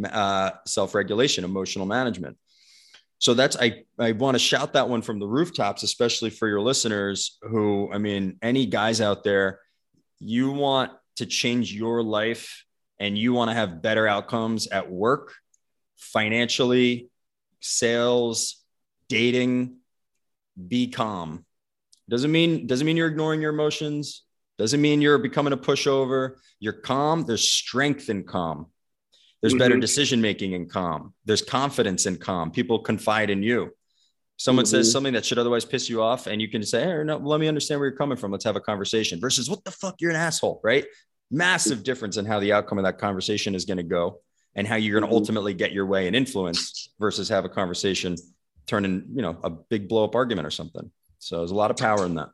[0.05, 2.37] uh, self regulation, emotional management.
[3.19, 6.61] So that's I I want to shout that one from the rooftops, especially for your
[6.61, 9.61] listeners who I mean, any guys out there,
[10.21, 12.65] you want to change your life
[13.01, 15.35] and you want to have better outcomes at work,
[15.97, 17.11] financially,
[17.61, 18.63] sales,
[19.09, 19.77] dating,
[20.67, 21.45] be calm.
[22.09, 24.23] Doesn't mean doesn't mean you're ignoring your emotions.
[24.59, 26.37] Doesn't mean you're becoming a pushover.
[26.59, 27.25] You're calm.
[27.25, 28.67] There's strength in calm.
[29.41, 29.59] There's mm-hmm.
[29.59, 31.15] better decision making in calm.
[31.25, 32.51] There's confidence in calm.
[32.51, 33.71] People confide in you.
[34.37, 34.71] Someone mm-hmm.
[34.71, 37.41] says something that should otherwise piss you off, and you can say, hey, no, let
[37.41, 38.31] me understand where you're coming from.
[38.31, 40.85] Let's have a conversation versus what the fuck, you're an asshole, right?
[41.31, 44.21] Massive difference in how the outcome of that conversation is going to go
[44.55, 45.21] and how you're going to mm-hmm.
[45.21, 48.17] ultimately get your way and influence versus have a conversation
[48.67, 50.91] turning, you know, a big blow up argument or something.
[51.19, 52.31] So there's a lot of power in that.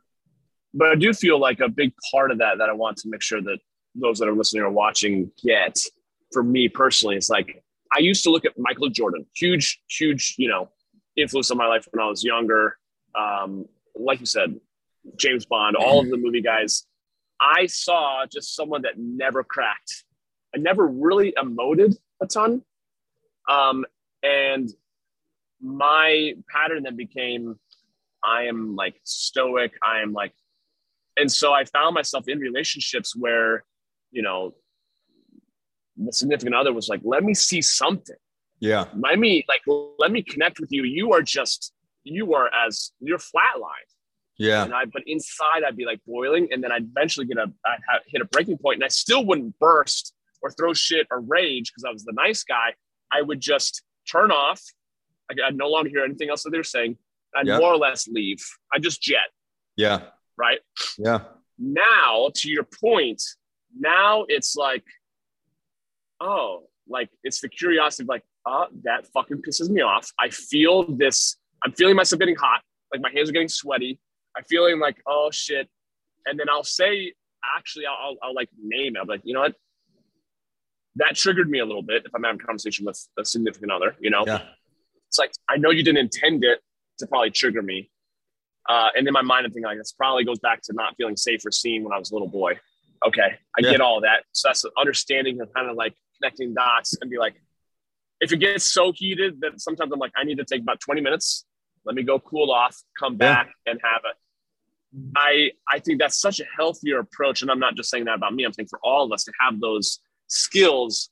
[0.73, 3.21] But I do feel like a big part of that that I want to make
[3.21, 3.57] sure that
[3.95, 5.79] those that are listening or watching get
[6.31, 7.63] for me personally is like
[7.95, 10.69] I used to look at Michael Jordan, huge, huge, you know,
[11.15, 12.77] influence on my life when I was younger.
[13.17, 14.59] Um, like you said,
[15.17, 16.85] James Bond, all of the movie guys.
[17.39, 20.03] I saw just someone that never cracked.
[20.53, 22.63] I never really emoted a ton.
[23.49, 23.85] Um,
[24.23, 24.69] and
[25.61, 27.59] my pattern then became
[28.23, 29.73] I am like stoic.
[29.83, 30.33] I am like,
[31.17, 33.63] and so I found myself in relationships where,
[34.11, 34.55] you know,
[35.97, 38.15] the significant other was like, let me see something.
[38.59, 38.85] Yeah.
[38.97, 39.61] Let me like
[39.99, 40.83] let me connect with you.
[40.83, 43.91] You are just you are as you're flatlined.
[44.37, 44.63] Yeah.
[44.63, 47.79] And I but inside I'd be like boiling, and then I'd eventually get a I'd
[47.89, 51.71] have, hit a breaking point, and I still wouldn't burst or throw shit or rage
[51.71, 52.73] because I was the nice guy.
[53.11, 54.61] I would just turn off.
[55.29, 56.97] I'd no longer hear anything else that they were saying.
[57.35, 57.59] I'd yep.
[57.59, 58.43] more or less leave.
[58.73, 59.25] I just jet.
[59.75, 60.01] Yeah.
[60.37, 60.59] Right.
[60.97, 61.21] Yeah.
[61.57, 63.21] Now, to your point,
[63.77, 64.83] now it's like
[66.25, 70.11] oh, like it's the curiosity of like, uh, that fucking pisses me off.
[70.19, 72.61] I feel this, I'm feeling myself getting hot,
[72.91, 73.99] like my hands are getting sweaty.
[74.37, 75.69] I'm feeling like, oh shit.
[76.25, 77.13] And then I'll say,
[77.57, 78.99] actually, I'll, I'll, I'll like name it.
[78.99, 79.55] I'm like, you know what?
[80.97, 83.95] That triggered me a little bit if I'm having a conversation with a significant other,
[83.99, 84.23] you know?
[84.25, 84.41] Yeah.
[85.07, 86.59] It's like, I know you didn't intend it
[86.99, 87.89] to probably trigger me.
[88.67, 91.15] Uh, and in my mind, I'm thinking like this probably goes back to not feeling
[91.17, 92.59] safe or seen when I was a little boy.
[93.05, 93.71] Okay, I yeah.
[93.71, 94.23] get all that.
[94.31, 97.35] So that's understanding of kind of like connecting dots and be like,
[98.21, 101.01] if it gets so heated that sometimes I'm like, I need to take about 20
[101.01, 101.45] minutes.
[101.85, 103.73] Let me go cool off, come back yeah.
[103.73, 104.15] and have it.
[105.15, 107.41] I I think that's such a healthier approach.
[107.41, 109.31] And I'm not just saying that about me, I'm saying for all of us to
[109.39, 111.09] have those skills.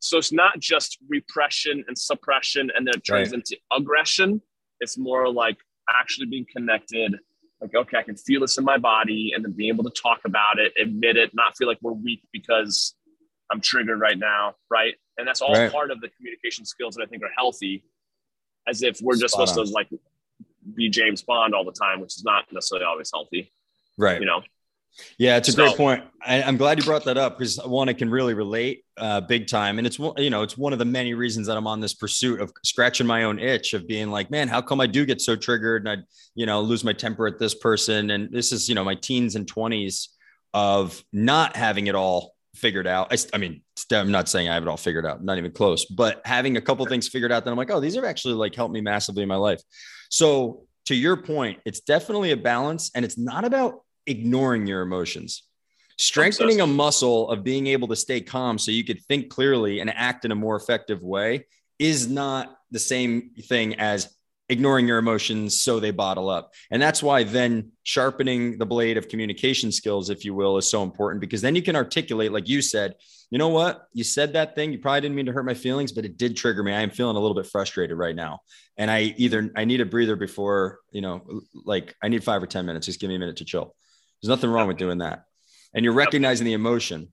[0.00, 3.34] So it's not just repression and suppression and then it turns right.
[3.34, 4.42] into aggression.
[4.80, 5.58] It's more like
[5.88, 7.14] actually being connected.
[7.60, 10.20] Like, okay, I can feel this in my body and then being able to talk
[10.24, 12.94] about it, admit it, not feel like we're weak because
[13.50, 14.94] I'm triggered right now, right?
[15.18, 15.70] And that's all right.
[15.70, 17.84] part of the communication skills that I think are healthy,
[18.68, 19.84] as if we're just Spot supposed on.
[19.84, 20.00] to like
[20.74, 23.52] be James Bond all the time, which is not necessarily always healthy.
[23.98, 24.20] Right.
[24.20, 24.42] You know.
[25.18, 26.04] Yeah, it's a so, great point.
[26.24, 29.46] I, am glad you brought that up because one, I can really relate uh, big
[29.46, 31.94] time, and it's you know it's one of the many reasons that I'm on this
[31.94, 35.20] pursuit of scratching my own itch of being like, man, how come I do get
[35.20, 38.68] so triggered and I you know lose my temper at this person, and this is
[38.68, 40.08] you know my teens and 20s
[40.52, 43.12] of not having it all figured out.
[43.12, 45.84] I, I, mean, I'm not saying I have it all figured out, not even close,
[45.84, 48.54] but having a couple things figured out that I'm like, oh, these have actually like
[48.54, 49.60] helped me massively in my life.
[50.10, 55.44] So to your point, it's definitely a balance and it's not about ignoring your emotions.
[55.98, 59.90] Strengthening a muscle of being able to stay calm so you could think clearly and
[59.90, 61.46] act in a more effective way
[61.78, 64.14] is not the same thing as
[64.50, 66.52] ignoring your emotions so they bottle up.
[66.70, 70.82] And that's why then sharpening the blade of communication skills, if you will, is so
[70.82, 72.94] important because then you can articulate, like you said,
[73.30, 73.86] you know what?
[73.92, 74.72] You said that thing.
[74.72, 76.72] You probably didn't mean to hurt my feelings, but it did trigger me.
[76.72, 78.40] I am feeling a little bit frustrated right now.
[78.76, 82.46] And I either I need a breather before, you know, like I need five or
[82.46, 82.86] 10 minutes.
[82.86, 83.74] Just give me a minute to chill.
[84.20, 85.24] There's nothing wrong with doing that.
[85.72, 87.12] And you're recognizing the emotion.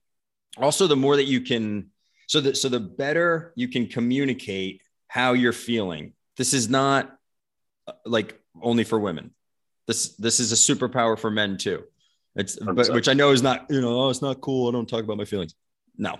[0.58, 1.91] Also, the more that you can,
[2.28, 6.13] so that so the better you can communicate how you're feeling.
[6.36, 7.16] This is not
[8.06, 9.32] like only for women.
[9.88, 11.84] This this is a superpower for men too.
[12.36, 14.69] It's but, which I know is not you know oh it's not cool.
[14.69, 15.56] I don't talk about my feelings.
[15.97, 16.17] No,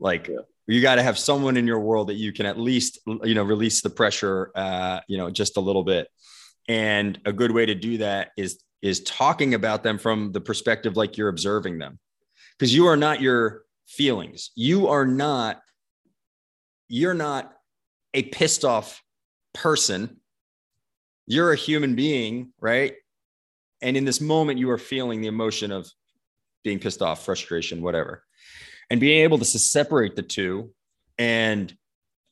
[0.00, 0.38] like yeah.
[0.66, 3.44] you got to have someone in your world that you can at least you know
[3.44, 6.08] release the pressure uh, you know just a little bit.
[6.68, 10.96] And a good way to do that is is talking about them from the perspective
[10.96, 11.98] like you're observing them,
[12.56, 14.50] because you are not your feelings.
[14.54, 15.60] You are not
[16.88, 17.52] you're not
[18.14, 19.02] a pissed off
[19.54, 20.17] person
[21.28, 22.94] you're a human being, right?
[23.82, 25.88] And in this moment, you are feeling the emotion of
[26.64, 28.24] being pissed off, frustration, whatever.
[28.90, 30.72] and being able to separate the two
[31.18, 31.76] and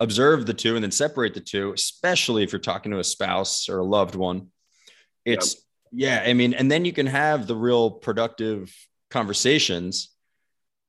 [0.00, 3.68] observe the two and then separate the two, especially if you're talking to a spouse
[3.68, 4.48] or a loved one.
[5.24, 5.54] It's,
[5.92, 6.24] yep.
[6.24, 8.74] yeah, I mean, and then you can have the real productive
[9.11, 10.11] conversations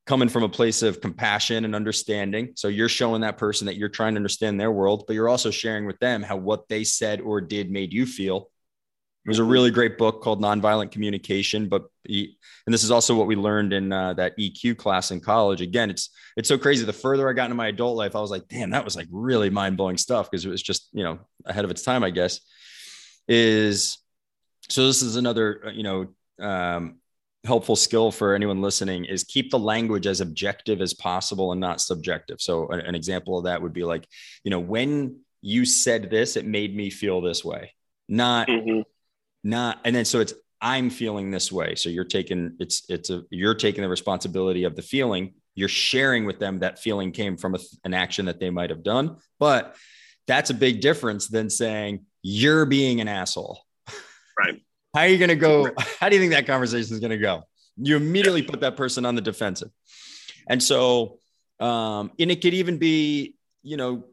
[0.07, 2.53] coming from a place of compassion and understanding.
[2.55, 5.51] So you're showing that person that you're trying to understand their world, but you're also
[5.51, 8.49] sharing with them how what they said or did made you feel.
[9.25, 12.29] It was a really great book called Nonviolent Communication, but and
[12.67, 15.59] this is also what we learned in uh, that EQ class in college.
[15.59, 16.85] Again, it's it's so crazy.
[16.85, 19.09] The further I got into my adult life, I was like, damn, that was like
[19.11, 22.11] really mind blowing stuff because it was just you know ahead of its time, I
[22.11, 22.39] guess.
[23.27, 23.97] Is
[24.69, 26.07] so this is another uh, you know
[26.39, 26.99] um,
[27.47, 31.81] helpful skill for anyone listening is keep the language as objective as possible and not
[31.81, 32.41] subjective.
[32.41, 34.05] So an, an example of that would be like,
[34.43, 37.73] you know, when you said this, it made me feel this way.
[38.09, 38.81] Not mm-hmm.
[39.43, 41.75] not and then so it's i'm feeling this way.
[41.75, 45.33] So you're taking it's it's a you're taking the responsibility of the feeling.
[45.55, 48.83] You're sharing with them that feeling came from a, an action that they might have
[48.83, 49.17] done.
[49.39, 49.75] But
[50.27, 53.61] that's a big difference than saying you're being an asshole.
[54.37, 54.61] Right
[54.97, 57.17] how are you going to go how do you think that conversation is going to
[57.17, 57.43] go?
[57.77, 59.69] You immediately put that person on the defensive.
[60.47, 61.19] And so
[61.59, 64.05] um and it could even be you know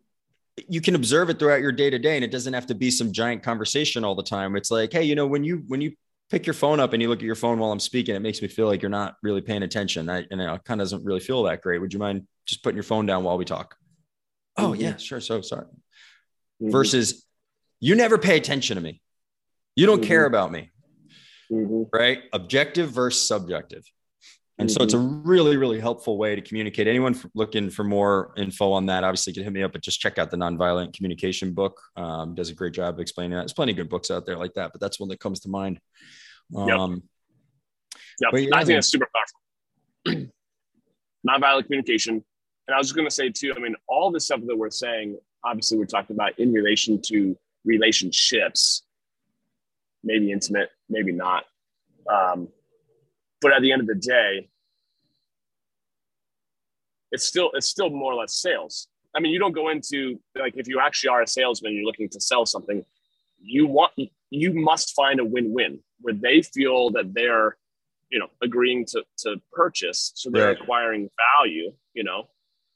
[0.68, 2.90] you can observe it throughout your day to day and it doesn't have to be
[2.90, 4.56] some giant conversation all the time.
[4.56, 5.92] It's like hey you know when you when you
[6.30, 8.40] pick your phone up and you look at your phone while i'm speaking it makes
[8.40, 10.08] me feel like you're not really paying attention.
[10.10, 11.80] I, and it kind of doesn't really feel that great.
[11.80, 13.76] Would you mind just putting your phone down while we talk?
[14.56, 14.80] Oh mm-hmm.
[14.80, 15.20] yeah sure.
[15.20, 15.66] So sorry.
[16.62, 16.70] Mm-hmm.
[16.70, 17.26] versus
[17.80, 19.02] you never pay attention to me.
[19.76, 20.08] You don't mm-hmm.
[20.08, 20.70] care about me
[21.50, 21.82] mm-hmm.
[21.92, 23.84] right objective versus subjective
[24.58, 24.76] and mm-hmm.
[24.76, 25.28] so it's a mm-hmm.
[25.28, 26.86] really, really helpful way to communicate.
[26.86, 30.16] Anyone looking for more info on that, obviously can hit me up, but just check
[30.16, 31.80] out the nonviolent communication book.
[31.96, 33.40] Um, does a great job of explaining that.
[33.40, 35.48] There's plenty of good books out there like that, but that's one that comes to
[35.48, 35.80] mind.
[36.54, 37.02] Um,
[38.20, 38.32] yep.
[38.32, 38.42] yep.
[38.48, 39.08] Yeah, I think it's super
[40.06, 40.28] powerful.
[41.28, 42.22] nonviolent communication.
[42.68, 44.70] And I was just going to say too, I mean, all the stuff that we're
[44.70, 48.83] saying, obviously we're talking about in relation to relationships,
[50.04, 51.44] maybe intimate, maybe not.
[52.08, 52.48] Um,
[53.40, 54.48] but at the end of the day,
[57.10, 58.88] it's still it's still more or less sales.
[59.14, 62.08] I mean, you don't go into like if you actually are a salesman, you're looking
[62.10, 62.84] to sell something.
[63.40, 63.92] You want
[64.30, 67.56] you must find a win-win where they feel that they're
[68.10, 70.60] you know agreeing to to purchase, so they're right.
[70.60, 71.72] acquiring value.
[71.94, 72.24] You know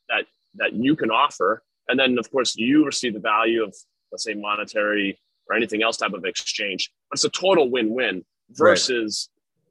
[0.09, 3.75] that that you can offer, and then of course you receive the value of
[4.13, 6.91] let's say monetary or anything else type of exchange.
[7.11, 9.31] But it's a total win-win versus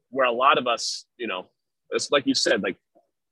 [0.10, 1.48] where a lot of us, you know,
[1.92, 2.78] it's like you said, like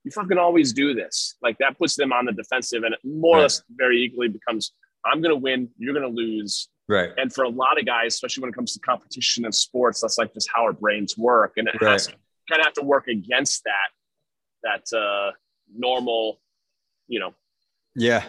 [0.04, 1.36] you fucking always do this.
[1.42, 3.40] Like that puts them on the defensive, and it more right.
[3.40, 4.72] or less very equally becomes
[5.04, 6.68] I'm going to win, you're going to lose.
[6.88, 7.10] Right.
[7.16, 10.18] And for a lot of guys, especially when it comes to competition and sports, that's
[10.18, 11.92] like just how our brains work, and it right.
[11.92, 12.06] has
[12.48, 13.90] kind of have to work against that
[14.62, 15.32] that uh,
[15.74, 16.40] normal,
[17.08, 17.34] you know.
[17.94, 18.24] Yeah.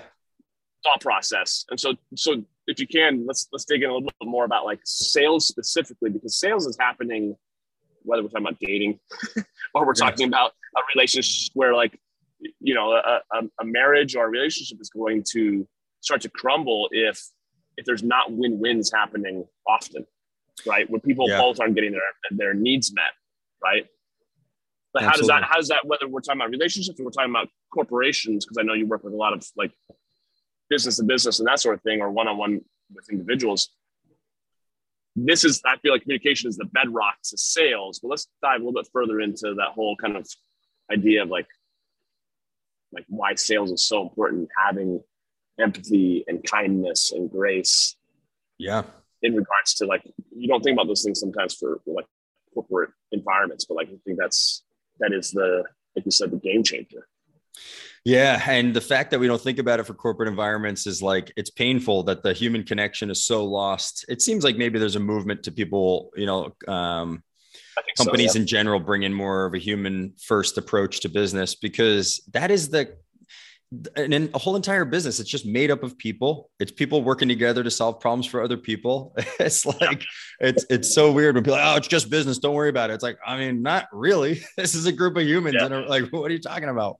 [0.84, 4.28] Thought process, and so so if you can, let's let's dig in a little bit
[4.28, 7.36] more about like sales specifically because sales is happening
[8.04, 9.00] whether we're talking about dating
[9.74, 12.00] or we're talking about a relationship where like
[12.60, 13.22] you know a,
[13.60, 15.68] a, marriage or a relationship is going to
[16.02, 17.22] start to crumble if
[17.78, 20.06] if there's not win-wins happening often
[20.66, 20.90] right?
[20.90, 21.38] Where people yeah.
[21.38, 22.02] both aren't getting their
[22.32, 23.12] their needs met
[23.64, 23.86] right?
[24.94, 27.30] But how does that how does that whether we're talking about relationships or we're talking
[27.32, 29.72] about corporations because i know you work with a lot of like
[30.70, 32.62] business to business and that sort of thing or one-on-one
[32.94, 33.70] with individuals
[35.18, 38.00] this is i feel like communication is the bedrock to sales.
[38.00, 40.28] But let's dive a little bit further into that whole kind of
[40.92, 41.48] idea of like
[42.94, 45.02] like why sales is so important having
[45.60, 47.96] empathy and kindness and grace.
[48.58, 48.84] Yeah.
[49.24, 50.04] In regards to like
[50.36, 52.06] you don't think about those things sometimes for, for like
[52.54, 54.64] corporate environments but like i think that's
[55.00, 55.64] that is the
[55.96, 57.08] like you said the game changer
[58.08, 58.42] yeah.
[58.50, 61.50] And the fact that we don't think about it for corporate environments is like it's
[61.50, 64.06] painful that the human connection is so lost.
[64.08, 67.22] It seems like maybe there's a movement to people, you know, um,
[67.98, 68.44] companies so, yeah.
[68.44, 72.70] in general bring in more of a human first approach to business because that is
[72.70, 72.96] the
[73.98, 76.50] and a whole entire business it's just made up of people.
[76.60, 79.16] It's people working together to solve problems for other people.
[79.40, 80.04] It's like
[80.40, 82.38] it's it's so weird when people like, oh it's just business.
[82.38, 82.94] Don't worry about it.
[82.94, 84.42] It's like i mean not really.
[84.58, 85.66] This is a group of humans yeah.
[85.66, 86.98] and are like what are you talking about?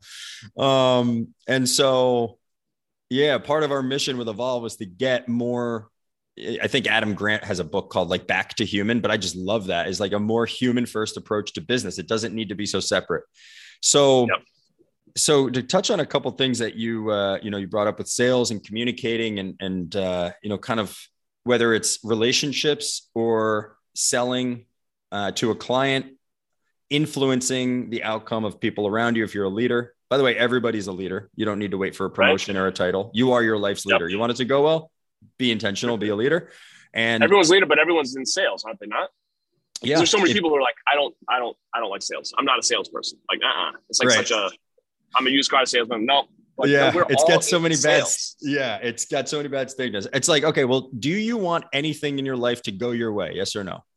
[0.58, 2.38] Um and so
[3.10, 5.90] yeah part of our mission with evolve was to get more
[6.38, 9.36] I think Adam Grant has a book called like Back to Human, but I just
[9.36, 9.88] love that.
[9.88, 11.98] Is like a more human first approach to business.
[11.98, 13.24] It doesn't need to be so separate.
[13.82, 14.44] So yep
[15.18, 17.98] so to touch on a couple things that you uh, you know you brought up
[17.98, 20.98] with sales and communicating and and uh, you know kind of
[21.44, 24.66] whether it's relationships or selling
[25.12, 26.06] uh, to a client
[26.90, 30.88] influencing the outcome of people around you if you're a leader By the way, everybody's
[30.88, 31.30] a leader.
[31.36, 32.62] You don't need to wait for a promotion right.
[32.62, 33.12] or a title.
[33.14, 34.06] You are your life's leader.
[34.06, 34.12] Yep.
[34.14, 34.92] You want it to go well,
[35.38, 36.52] be intentional, be a leader.
[36.94, 39.10] And everyone's leader, but everyone's in sales, aren't they not?
[39.82, 39.98] Yeah.
[39.98, 42.34] There's so many people who are like, I don't, I don't, I don't like sales.
[42.38, 43.20] I'm not a salesperson.
[43.30, 43.72] Like, uh, uh-uh.
[43.90, 44.28] it's like right.
[44.28, 44.50] such a.
[45.16, 46.06] I'm a used car salesman.
[46.06, 46.28] No,
[46.58, 48.04] like, yeah, it's got so many bad.
[48.42, 50.08] Yeah, it's got so many bad stigmas.
[50.12, 53.32] It's like, okay, well, do you want anything in your life to go your way?
[53.36, 53.84] Yes or no?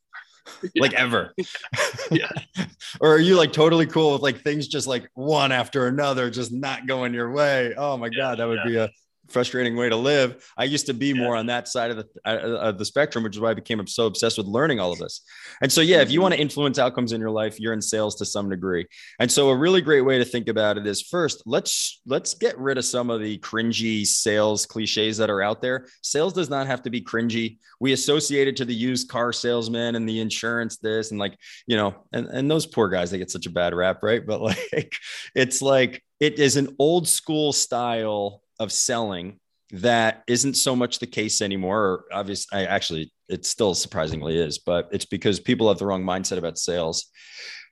[0.74, 0.82] Yeah.
[0.82, 1.32] like ever.
[2.10, 2.28] yeah.
[3.00, 6.50] or are you like totally cool with like things just like one after another, just
[6.50, 7.72] not going your way?
[7.76, 8.90] Oh my yeah, god, that would be a
[9.30, 10.44] frustrating way to live.
[10.56, 11.14] I used to be yeah.
[11.14, 13.86] more on that side of the uh, of the spectrum, which is why I became
[13.86, 15.22] so obsessed with learning all of this.
[15.62, 16.22] And so, yeah, if you mm-hmm.
[16.22, 18.86] want to influence outcomes in your life, you're in sales to some degree.
[19.18, 22.58] And so, a really great way to think about it is first, let's let's get
[22.58, 25.86] rid of some of the cringy sales cliches that are out there.
[26.02, 27.58] Sales does not have to be cringy.
[27.80, 31.76] We associate it to the used car salesman and the insurance this and like you
[31.76, 34.26] know, and and those poor guys they get such a bad rap, right?
[34.26, 34.40] But
[34.72, 34.96] like,
[35.34, 39.40] it's like it is an old school style of selling
[39.72, 42.04] that isn't so much the case anymore.
[42.12, 46.38] Obviously, I actually it still surprisingly is, but it's because people have the wrong mindset
[46.38, 47.06] about sales.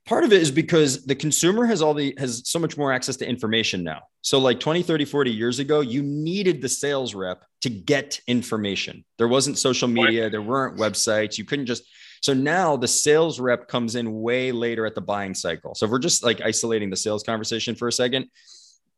[0.07, 3.16] Part of it is because the consumer has all the has so much more access
[3.16, 4.01] to information now.
[4.22, 9.05] So like 20, 30, 40 years ago, you needed the sales rep to get information.
[9.18, 11.36] There wasn't social media, there weren't websites.
[11.36, 11.84] You couldn't just
[12.22, 15.74] so now the sales rep comes in way later at the buying cycle.
[15.74, 18.26] So if we're just like isolating the sales conversation for a second,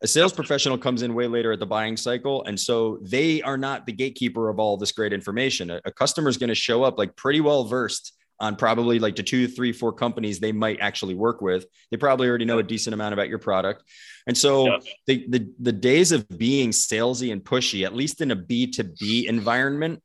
[0.03, 3.59] a sales professional comes in way later at the buying cycle and so they are
[3.59, 5.70] not the gatekeeper of all this great information.
[5.70, 9.16] A, a customer is going to show up like pretty well versed on probably like
[9.16, 11.66] the two three four companies they might actually work with.
[11.90, 13.84] They probably already know a decent amount about your product.
[14.26, 14.78] And so yeah.
[15.07, 20.03] the, the the days of being salesy and pushy at least in a b2b environment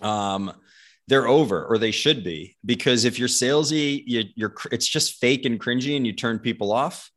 [0.00, 0.52] um
[1.08, 2.56] they're over or they should be.
[2.64, 6.72] Because if you're salesy you, you're it's just fake and cringy and you turn people
[6.72, 7.10] off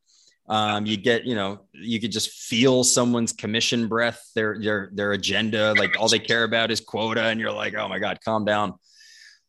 [0.47, 5.11] um, you get, you know, you could just feel someone's commission breath, their their their
[5.13, 8.45] agenda, like all they care about is quota, and you're like, oh my god, calm
[8.45, 8.73] down.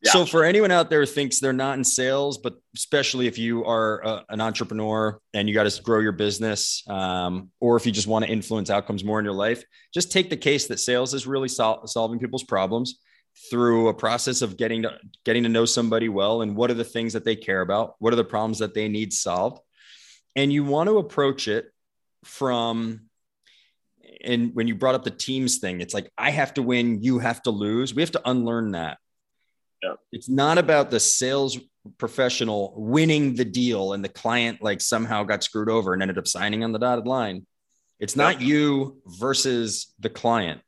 [0.03, 0.12] Yeah.
[0.12, 3.64] So for anyone out there who thinks they're not in sales, but especially if you
[3.64, 7.92] are a, an entrepreneur and you got to grow your business, um, or if you
[7.92, 11.14] just want to influence outcomes more in your life, just take the case that sales
[11.14, 13.01] is really sol- solving people's problems
[13.51, 16.84] through a process of getting to getting to know somebody well and what are the
[16.84, 19.61] things that they care about, what are the problems that they need solved,
[20.37, 21.72] and you want to approach it
[22.24, 23.01] from
[24.22, 27.18] and when you brought up the teams thing it's like i have to win you
[27.18, 27.95] have to lose.
[27.95, 28.99] We have to unlearn that.
[29.82, 29.95] Yeah.
[30.11, 31.59] it's not about the sales
[31.99, 36.26] professional winning the deal and the client like somehow got screwed over and ended up
[36.26, 37.47] signing on the dotted line.
[38.01, 38.47] It's not yeah.
[38.47, 40.61] you versus the client.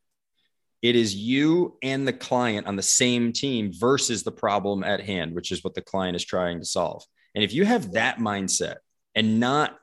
[0.82, 5.34] It is you and the client on the same team versus the problem at hand
[5.34, 7.02] which is what the client is trying to solve.
[7.34, 8.76] And if you have that mindset
[9.18, 9.76] and not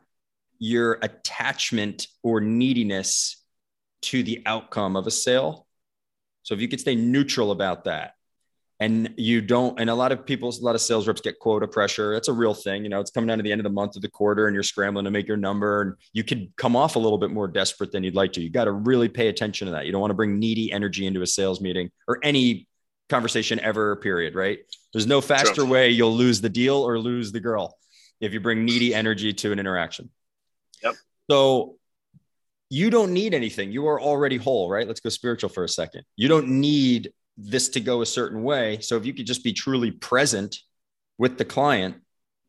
[0.60, 3.44] your attachment or neediness
[4.02, 5.68] to the outcome of a sale.
[6.44, 8.14] So if you could stay neutral about that
[8.80, 11.68] and you don't, and a lot of people, a lot of sales reps get quota
[11.68, 12.14] pressure.
[12.14, 12.84] That's a real thing.
[12.84, 14.54] You know, it's coming down to the end of the month of the quarter and
[14.54, 17.50] you're scrambling to make your number and you could come off a little bit more
[17.50, 18.42] desperate than you'd like to.
[18.42, 19.86] You got to really pay attention to that.
[19.86, 22.70] You don't want to bring needy energy into a sales meeting or any
[23.10, 24.34] conversation ever, period.
[24.34, 24.60] Right.
[24.94, 25.66] There's no faster True.
[25.66, 27.76] way you'll lose the deal or lose the girl
[28.22, 30.10] if you bring needy energy to an interaction.
[30.84, 30.96] Yep.
[31.30, 31.76] So
[32.70, 33.72] you don't need anything.
[33.72, 34.88] You are already whole, right?
[34.88, 36.04] Let's go spiritual for a second.
[36.16, 38.80] You don't need this to go a certain way.
[38.82, 40.58] So if you could just be truly present
[41.18, 41.98] with the client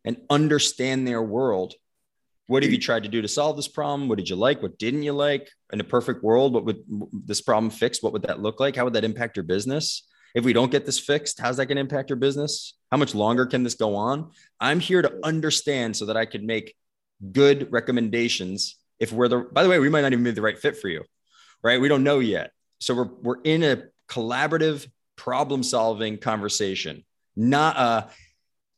[0.04, 1.74] and understand their world,
[2.46, 4.08] what have you tried to do to solve this problem?
[4.08, 4.62] What did you like?
[4.62, 5.50] What didn't you like?
[5.72, 8.00] In a perfect world, what would this problem fix?
[8.02, 8.76] What would that look like?
[8.76, 10.06] How would that impact your business?
[10.37, 12.74] If we don't get this fixed, how's that going to impact your business?
[12.93, 14.32] How much longer can this go on?
[14.61, 16.76] I'm here to understand so that I can make
[17.32, 18.76] good recommendations.
[19.01, 20.89] If we're the, by the way, we might not even be the right fit for
[20.89, 21.05] you,
[21.64, 21.80] right?
[21.80, 22.51] We don't know yet.
[22.80, 27.03] So we're, we're in a collaborative problem solving conversation,
[27.34, 28.11] not a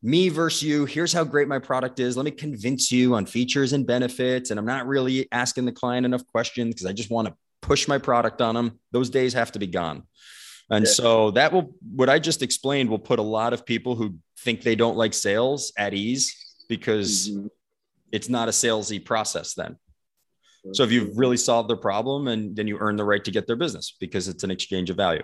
[0.01, 0.85] me versus you.
[0.85, 2.17] Here's how great my product is.
[2.17, 4.53] Let me convince you on features and benefits.
[4.53, 7.89] And I'm not really asking the client enough questions because I just want to push
[7.89, 8.79] my product on them.
[8.93, 10.05] Those days have to be gone.
[10.71, 10.93] And yeah.
[10.93, 14.63] so that will, what I just explained will put a lot of people who think
[14.63, 16.37] they don't like sales at ease
[16.69, 17.47] because mm-hmm.
[18.13, 19.77] it's not a salesy process then.
[20.73, 23.47] So if you've really solved their problem and then you earn the right to get
[23.47, 25.23] their business because it's an exchange of value.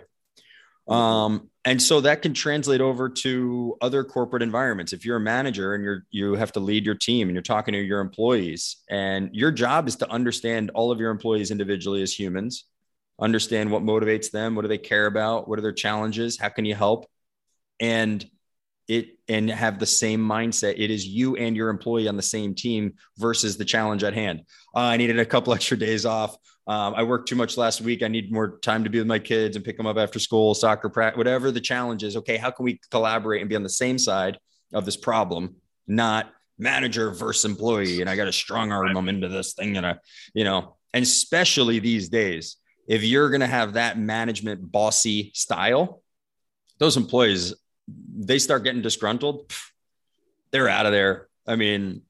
[0.88, 4.92] Um, and so that can translate over to other corporate environments.
[4.92, 7.72] If you're a manager and you're you have to lead your team and you're talking
[7.72, 12.12] to your employees, and your job is to understand all of your employees individually as
[12.12, 12.66] humans
[13.20, 16.64] understand what motivates them what do they care about what are their challenges how can
[16.64, 17.06] you help
[17.80, 18.28] and
[18.88, 20.74] it and have the same mindset.
[20.76, 24.42] It is you and your employee on the same team versus the challenge at hand.
[24.74, 26.36] Uh, I needed a couple extra days off.
[26.66, 28.02] Um, I worked too much last week.
[28.02, 30.54] I need more time to be with my kids and pick them up after school,
[30.54, 32.16] soccer practice, whatever the challenge is.
[32.16, 34.38] Okay, how can we collaborate and be on the same side
[34.72, 35.56] of this problem,
[35.86, 38.00] not manager versus employee?
[38.00, 39.96] And I got to strong arm them into this thing, and I,
[40.32, 42.56] you know, and especially these days,
[42.86, 46.02] if you're going to have that management bossy style,
[46.78, 47.54] those employees
[48.16, 49.52] they start getting disgruntled,
[50.50, 51.28] they're out of there.
[51.46, 52.02] I mean,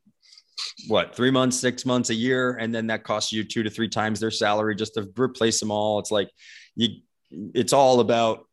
[0.87, 3.89] what three months, six months, a year, and then that costs you two to three
[3.89, 5.99] times their salary just to replace them all.
[5.99, 6.31] It's like
[6.77, 7.01] you,
[7.31, 8.47] it's all about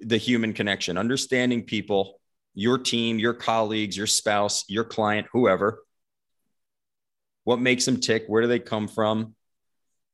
[0.00, 2.20] the human connection, understanding people,
[2.54, 5.82] your team, your colleagues, your spouse, your client, whoever.
[7.44, 8.24] What makes them tick?
[8.26, 9.34] Where do they come from?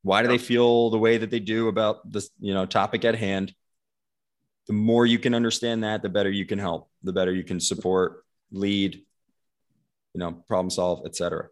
[0.05, 3.15] Why do they feel the way that they do about this, you know, topic at
[3.15, 3.53] hand?
[4.67, 7.59] the more you can understand that, the better you can help, the better you can
[7.59, 8.95] support, lead,
[10.13, 11.49] you know, problem solve, etc.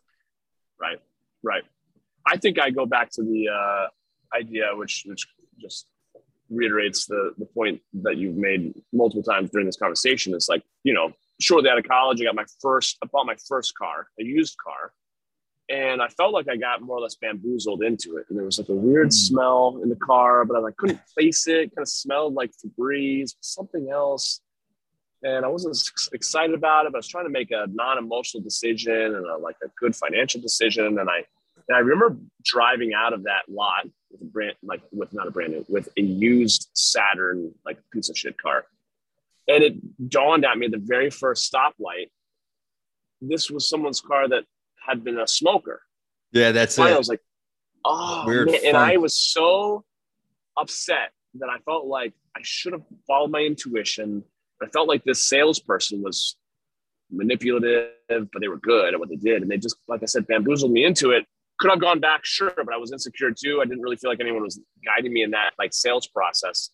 [0.79, 0.99] Right,
[1.43, 1.63] right.
[2.25, 5.27] I think I go back to the uh, idea, which which
[5.59, 5.87] just
[6.49, 10.33] reiterates the the point that you've made multiple times during this conversation.
[10.33, 13.35] It's like you know, shortly out of college, I got my first, I bought my
[13.47, 14.93] first car, a used car,
[15.69, 18.25] and I felt like I got more or less bamboozled into it.
[18.29, 19.13] And there was like a weird mm.
[19.13, 21.73] smell in the car, but I like couldn't place it.
[21.75, 24.41] Kind of smelled like Febreze, something else.
[25.23, 29.15] And I wasn't excited about it, but I was trying to make a non-emotional decision
[29.15, 30.99] and a, like a good financial decision.
[30.99, 31.23] And I
[31.69, 35.31] and I remember driving out of that lot with a brand like with not a
[35.31, 38.65] brand new, with a used Saturn like piece of shit car.
[39.47, 42.09] And it dawned at me the very first stoplight.
[43.21, 44.43] This was someone's car that
[44.85, 45.81] had been a smoker.
[46.31, 46.83] Yeah, that's it.
[46.83, 47.21] I was like,
[47.85, 48.59] oh, Weird man.
[48.65, 49.83] and I was so
[50.57, 54.23] upset that I felt like I should have followed my intuition.
[54.61, 56.37] I felt like this salesperson was
[57.11, 60.27] manipulative, but they were good at what they did, and they just, like I said,
[60.27, 61.25] bamboozled me into it.
[61.59, 63.59] Could have gone back, sure, but I was insecure too.
[63.61, 66.71] I didn't really feel like anyone was guiding me in that like sales process.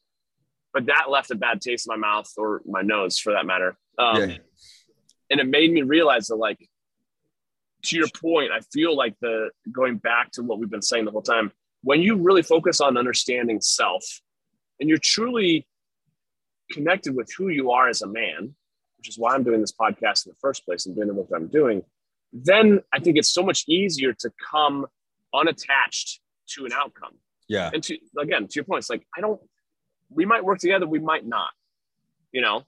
[0.73, 3.75] But that left a bad taste in my mouth or my nose, for that matter.
[3.97, 4.37] Um, yeah.
[5.31, 6.68] And it made me realize that like
[7.83, 11.11] to your point, I feel like the going back to what we've been saying the
[11.11, 11.51] whole time,
[11.81, 14.03] when you really focus on understanding self
[14.79, 15.67] and you're truly
[16.71, 18.55] connected with who you are as a man,
[18.97, 21.29] which is why I'm doing this podcast in the first place and doing the work
[21.33, 21.83] I'm doing,
[22.33, 24.85] then I think it's so much easier to come
[25.33, 26.19] unattached
[26.49, 27.13] to an outcome.
[27.47, 27.71] Yeah.
[27.73, 29.39] And to again, to your point, it's like I don't
[30.09, 31.49] we might work together, we might not,
[32.31, 32.63] you know.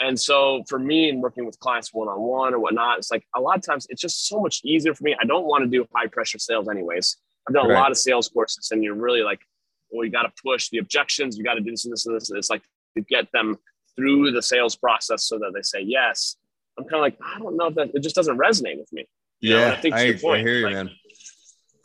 [0.00, 3.24] And so for me and working with clients one on one or whatnot, it's like
[3.36, 5.16] a lot of times it's just so much easier for me.
[5.20, 7.16] I don't want to do high pressure sales anyways.
[7.48, 7.76] I've done right.
[7.76, 9.40] a lot of sales courses and you're really like,
[9.90, 12.16] well, you got to push the objections, you got to do this and this and
[12.16, 12.28] this.
[12.28, 12.62] And it's like
[12.96, 13.56] to get them
[13.96, 16.36] through the sales process so that they say yes.
[16.76, 19.06] I'm kind of like, I don't know if that it just doesn't resonate with me.
[19.40, 20.90] You yeah, know, I think I, point, I hear you, like, man.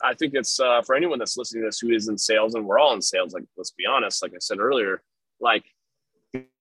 [0.02, 2.66] I think it's uh, for anyone that's listening to this who is in sales, and
[2.66, 3.34] we're all in sales.
[3.34, 4.22] Like, let's be honest.
[4.22, 5.02] Like I said earlier,
[5.40, 5.64] like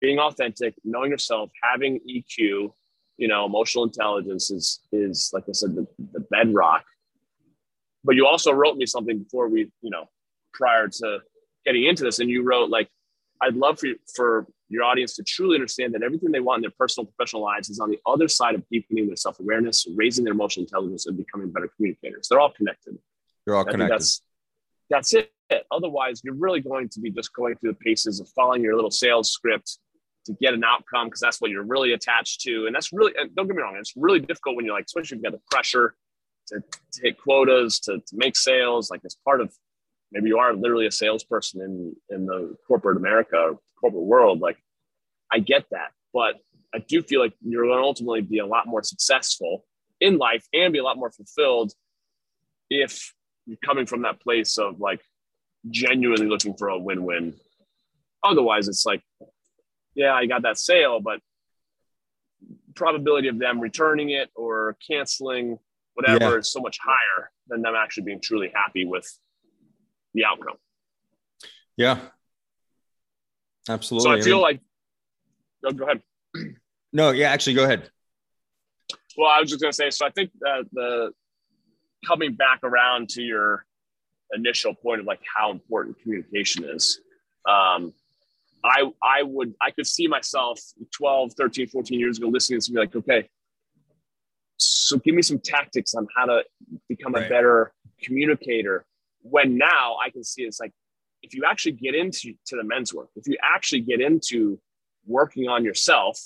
[0.02, 2.72] being authentic, knowing yourself, having EQ,
[3.18, 6.84] you know, emotional intelligence is is like I said, the, the bedrock.
[8.04, 10.06] But you also wrote me something before we, you know,
[10.54, 11.20] prior to
[11.66, 12.90] getting into this, and you wrote like,
[13.42, 16.62] I'd love for you, for your audience to truly understand that everything they want in
[16.62, 20.24] their personal professional lives is on the other side of deepening their self awareness, raising
[20.24, 22.28] their emotional intelligence, and becoming better communicators.
[22.30, 22.98] They're all connected.
[23.46, 23.94] They're all connected.
[23.94, 24.22] That's,
[24.90, 25.32] that's it.
[25.72, 28.92] Otherwise, you're really going to be just going through the paces of following your little
[28.92, 29.80] sales script
[30.26, 32.66] to get an outcome because that's what you're really attached to.
[32.68, 35.18] And that's really, and don't get me wrong, it's really difficult when you're like, especially
[35.18, 35.96] if you've got the pressure
[36.48, 38.90] to, to hit quotas, to, to make sales.
[38.92, 39.54] Like, as part of
[40.12, 44.40] maybe you are literally a salesperson in, in the corporate America, corporate world.
[44.40, 44.58] Like,
[45.32, 45.92] I get that.
[46.14, 46.36] But
[46.74, 49.66] I do feel like you're going to ultimately be a lot more successful
[50.00, 51.74] in life and be a lot more fulfilled
[52.70, 53.14] if
[53.64, 55.02] coming from that place of like
[55.70, 57.34] genuinely looking for a win-win.
[58.24, 59.02] Otherwise, it's like,
[59.96, 61.20] yeah, I got that sale, but
[62.76, 65.60] probability of them returning it or canceling
[65.94, 66.38] whatever yeah.
[66.38, 69.06] is so much higher than them actually being truly happy with
[70.14, 70.56] the outcome.
[71.76, 72.00] Yeah.
[73.68, 74.10] Absolutely.
[74.10, 74.62] So I feel like
[75.62, 76.02] no, go ahead.
[76.94, 77.90] No, yeah, actually go ahead.
[79.18, 81.12] Well, I was just going to say, so I think that the
[82.06, 83.66] coming back around to your
[84.34, 87.00] initial point of like how important communication is.
[87.48, 87.94] Um,
[88.64, 90.60] I, I would, I could see myself
[90.94, 93.30] 12, 13, 14 years ago listening to me like, okay,
[94.58, 96.44] so give me some tactics on how to
[96.90, 97.26] become right.
[97.26, 97.72] a better
[98.04, 98.86] communicator.
[99.22, 100.74] When now I can see it's like,
[101.22, 104.60] if you actually get into to the men's work, if you actually get into
[105.06, 106.20] working on yourself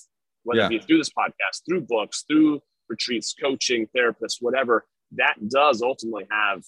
[0.44, 0.66] whether Yeah.
[0.68, 4.86] it be through this podcast, through books, through retreats, coaching, therapists, whatever,
[5.18, 6.64] that does ultimately have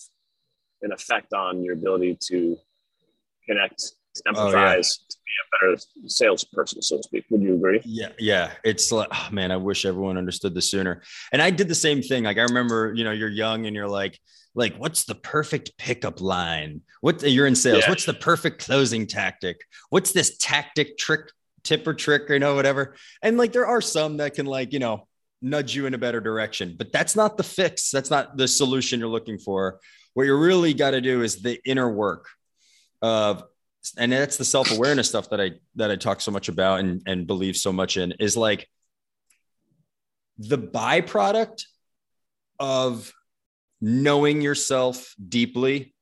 [0.82, 2.58] an effect on your ability to
[3.48, 5.08] connect, to Oh, empathize, yeah.
[5.10, 7.26] to be a better salesperson, so to speak.
[7.30, 7.82] Would you agree?
[7.84, 8.52] Yeah, yeah.
[8.64, 11.02] It's like, oh, man, I wish everyone understood this sooner.
[11.32, 12.24] And I did the same thing.
[12.24, 14.20] Like I remember, you know, you're young and you're like,
[14.54, 16.82] like, what's the perfect pickup line?
[17.02, 17.84] What you're in sales?
[17.84, 17.90] Yeah.
[17.90, 19.60] What's the perfect closing tactic?
[19.90, 21.30] What's this tactic trick,
[21.64, 22.96] tip or trick, or you know, whatever?
[23.22, 25.08] And like, there are some that can like, you know,
[25.42, 27.92] nudge you in a better direction, but that's not the fix.
[27.92, 29.80] That's not the solution you're looking for.
[30.14, 32.28] What you really got to do is the inner work
[33.02, 33.44] of
[33.98, 37.28] and that's the self-awareness stuff that I that I talk so much about and and
[37.28, 38.68] believe so much in is like
[40.40, 41.64] the byproduct
[42.60, 43.14] of
[43.80, 45.94] knowing yourself deeply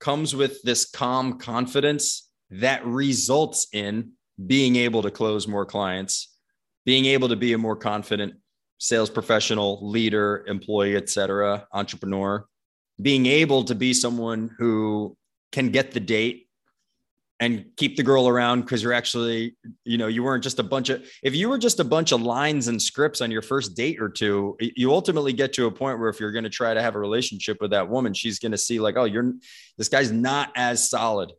[0.00, 4.12] comes with this calm confidence that results in
[4.44, 6.35] being able to close more clients,
[6.86, 8.34] being able to be a more confident
[8.78, 12.46] sales professional, leader, employee, et cetera, entrepreneur,
[13.02, 15.16] being able to be someone who
[15.52, 16.44] can get the date
[17.38, 20.88] and keep the girl around because you're actually, you know, you weren't just a bunch
[20.88, 24.00] of, if you were just a bunch of lines and scripts on your first date
[24.00, 26.80] or two, you ultimately get to a point where if you're going to try to
[26.80, 29.34] have a relationship with that woman, she's going to see like, oh, you're,
[29.76, 31.32] this guy's not as solid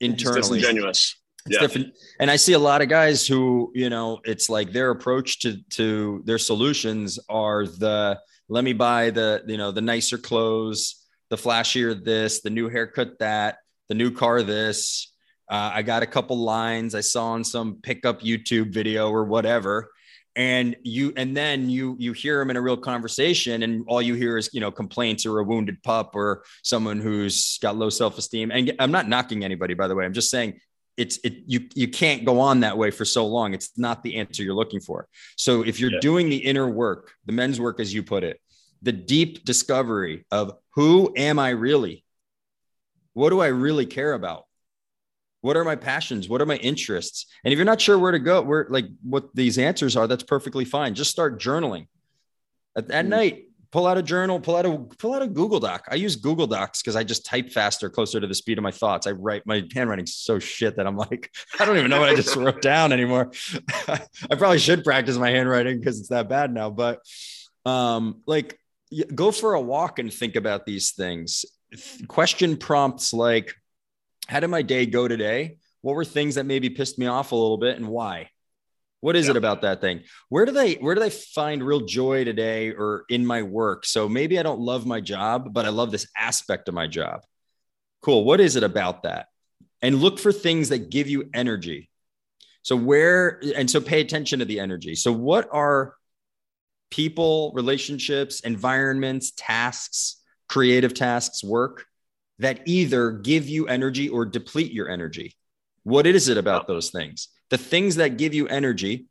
[0.00, 0.58] internally.
[0.58, 1.16] disingenuous.
[1.46, 1.60] It's Yeah.
[1.60, 1.94] different.
[2.20, 5.58] And I see a lot of guys who, you know, it's like their approach to
[5.70, 8.18] to their solutions are the
[8.48, 13.18] let me buy the, you know, the nicer clothes, the flashier this, the new haircut
[13.18, 15.12] that, the new car this.
[15.50, 19.90] Uh, I got a couple lines I saw on some pickup YouTube video or whatever.
[20.36, 24.14] And you, and then you, you hear them in a real conversation, and all you
[24.14, 28.18] hear is, you know, complaints or a wounded pup or someone who's got low self
[28.18, 28.50] esteem.
[28.50, 30.04] And I'm not knocking anybody, by the way.
[30.04, 30.58] I'm just saying
[30.96, 33.54] it's it you you can't go on that way for so long.
[33.54, 35.08] It's not the answer you're looking for.
[35.36, 36.00] So if you're Yeah.
[36.00, 38.40] doing the inner work the men's work as you put it
[38.82, 42.04] the deep discovery of who am i really?
[43.14, 44.44] What do i really care about?
[45.40, 46.28] What are my passions?
[46.28, 47.26] What are my interests?
[47.44, 50.22] And if you're not sure where to go where like what these answers are that's
[50.24, 50.94] perfectly fine.
[50.94, 51.86] Just start journaling.
[52.76, 53.08] At, at Mhm.
[53.08, 53.43] night
[53.74, 55.84] pull out a journal pull out a pull out a google doc.
[55.90, 58.70] I use google docs because i just type faster closer to the speed of my
[58.70, 59.08] thoughts.
[59.08, 62.14] I write my handwriting's so shit that i'm like i don't even know what i
[62.14, 63.32] just wrote down anymore.
[63.88, 67.00] I probably should practice my handwriting because it's that bad now but
[67.66, 68.60] um like
[69.12, 71.44] go for a walk and think about these things.
[72.06, 73.54] Question prompts like
[74.28, 75.56] how did my day go today?
[75.80, 78.30] What were things that maybe pissed me off a little bit and why
[79.04, 80.02] what is it about that thing?
[80.30, 83.84] Where do they where do they find real joy today or in my work?
[83.84, 87.20] So maybe i don't love my job but i love this aspect of my job.
[88.00, 88.24] Cool.
[88.24, 89.26] What is it about that?
[89.82, 91.90] And look for things that give you energy.
[92.62, 94.94] So where and so pay attention to the energy.
[94.94, 95.96] So what are
[96.90, 100.16] people relationships environments tasks
[100.48, 101.84] creative tasks work
[102.38, 105.36] that either give you energy or deplete your energy?
[105.82, 109.06] What is it about those things the things that give you energy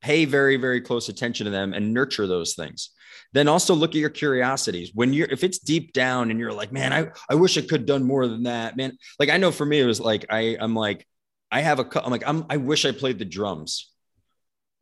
[0.00, 2.90] pay very very close attention to them and nurture those things.
[3.32, 4.90] Then also look at your curiosities.
[4.94, 7.86] When you're if it's deep down and you're like man i, I wish i could
[7.86, 8.96] done more than that man.
[9.18, 11.06] Like i know for me it was like i i'm like
[11.50, 13.91] i have a i'm like i'm i wish i played the drums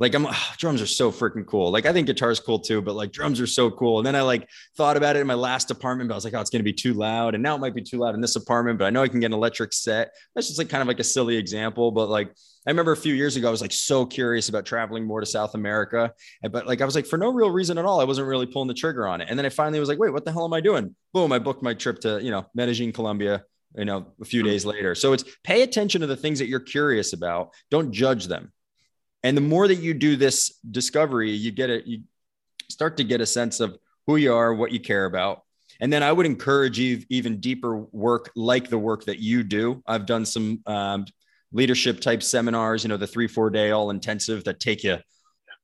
[0.00, 2.96] like i'm ah, drums are so freaking cool like i think guitar's cool too but
[2.96, 5.70] like drums are so cool and then i like thought about it in my last
[5.70, 7.58] apartment but i was like oh it's going to be too loud and now it
[7.58, 9.72] might be too loud in this apartment but i know i can get an electric
[9.72, 12.34] set that's just like kind of like a silly example but like
[12.66, 15.26] I remember a few years ago, I was like so curious about traveling more to
[15.26, 16.12] South America.
[16.50, 18.68] But like, I was like, for no real reason at all, I wasn't really pulling
[18.68, 19.28] the trigger on it.
[19.30, 20.94] And then I finally was like, wait, what the hell am I doing?
[21.14, 23.44] Boom, I booked my trip to, you know, Medellin, Colombia,
[23.76, 24.94] you know, a few days later.
[24.94, 27.54] So it's pay attention to the things that you're curious about.
[27.70, 28.52] Don't judge them.
[29.22, 32.02] And the more that you do this discovery, you get it, you
[32.70, 35.42] start to get a sense of who you are, what you care about.
[35.80, 39.82] And then I would encourage you even deeper work like the work that you do.
[39.86, 41.04] I've done some um,
[41.52, 44.98] leadership type seminars, you know, the three, four day all intensive that take you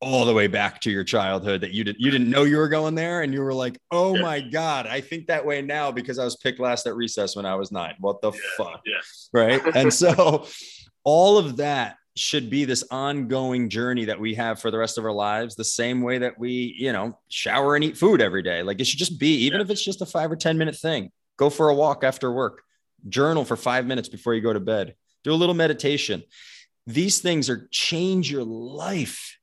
[0.02, 2.68] all the way back to your childhood that you didn't you didn't know you were
[2.68, 4.20] going there and you were like, oh Yeah.
[4.22, 7.46] my God, I think that way now because I was picked last at recess when
[7.46, 7.94] I was nine.
[8.00, 8.82] What the Yeah, fuck?
[8.84, 9.00] yeah.
[9.32, 9.62] Right.
[9.74, 10.46] And so
[11.04, 15.04] all of that should be this ongoing journey that we have for the rest of
[15.04, 18.62] our lives, the same way that we, you know, shower and eat food every day.
[18.62, 19.64] Like it should just be, even Yeah.
[19.64, 22.62] if it's just a five or 10 minute thing, go for a walk after work,
[23.08, 24.94] journal for five minutes before you go to bed,
[25.24, 26.22] do a little meditation.
[26.86, 29.38] These things are change your life.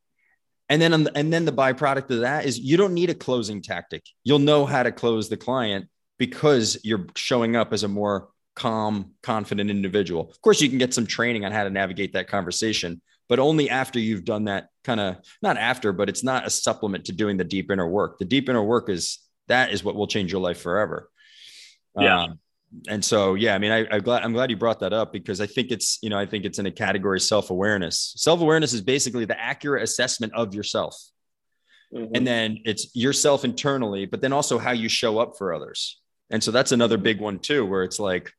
[0.69, 4.03] And then, and then the byproduct of that is you don't need a closing tactic.
[4.23, 9.11] You'll know how to close the client because you're showing up as a more calm,
[9.21, 10.29] confident individual.
[10.29, 13.69] Of course, you can get some training on how to navigate that conversation, but only
[13.69, 17.37] after you've done that kind of not after, but it's not a supplement to doing
[17.37, 18.19] the deep inner work.
[18.19, 21.09] The deep inner work is that is what will change your life forever.
[21.99, 22.23] Yeah.
[22.23, 22.39] Um,
[22.87, 25.39] and so, yeah, I mean, I, am glad I'm glad you brought that up because
[25.39, 28.13] I think it's you know I think it's in a category self awareness.
[28.17, 30.95] Self awareness is basically the accurate assessment of yourself,
[31.93, 32.15] mm-hmm.
[32.15, 36.01] and then it's yourself internally, but then also how you show up for others.
[36.31, 38.33] And so that's another big one too, where it's like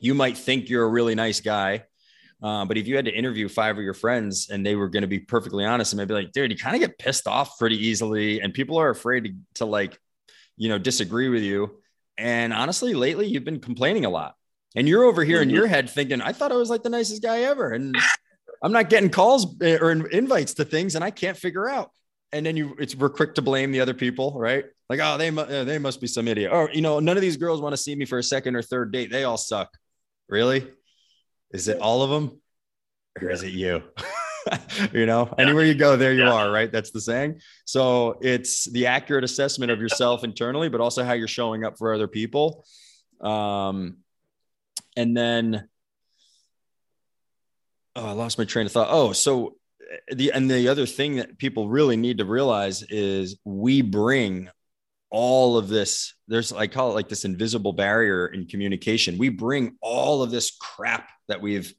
[0.00, 1.84] you might think you're a really nice guy,
[2.42, 5.02] uh, but if you had to interview five of your friends and they were going
[5.02, 7.86] to be perfectly honest and maybe like, dude, you kind of get pissed off pretty
[7.86, 9.98] easily, and people are afraid to, to like,
[10.56, 11.80] you know, disagree with you.
[12.16, 14.34] And honestly, lately you've been complaining a lot,
[14.76, 15.50] and you're over here mm-hmm.
[15.50, 17.96] in your head thinking, I thought I was like the nicest guy ever, and
[18.62, 21.90] I'm not getting calls eh, or invites to things, and I can't figure out.
[22.32, 24.64] And then you, it's we're quick to blame the other people, right?
[24.90, 25.30] Like, oh, they
[25.64, 27.94] they must be some idiot, or you know, none of these girls want to see
[27.94, 29.10] me for a second or third date.
[29.10, 29.70] They all suck.
[30.28, 30.66] Really?
[31.52, 32.40] Is it all of them
[33.20, 33.82] or is it you?
[34.92, 35.44] you know, yeah.
[35.44, 36.32] anywhere you go, there you yeah.
[36.32, 36.70] are, right?
[36.70, 37.40] That's the saying.
[37.64, 41.94] So it's the accurate assessment of yourself internally, but also how you're showing up for
[41.94, 42.64] other people.
[43.20, 43.98] Um,
[44.96, 45.68] and then,
[47.96, 48.88] oh, I lost my train of thought.
[48.90, 49.56] Oh, so
[50.14, 54.48] the and the other thing that people really need to realize is we bring
[55.10, 59.18] all of this there's i call it like this invisible barrier in communication.
[59.18, 61.72] We bring all of this crap that we've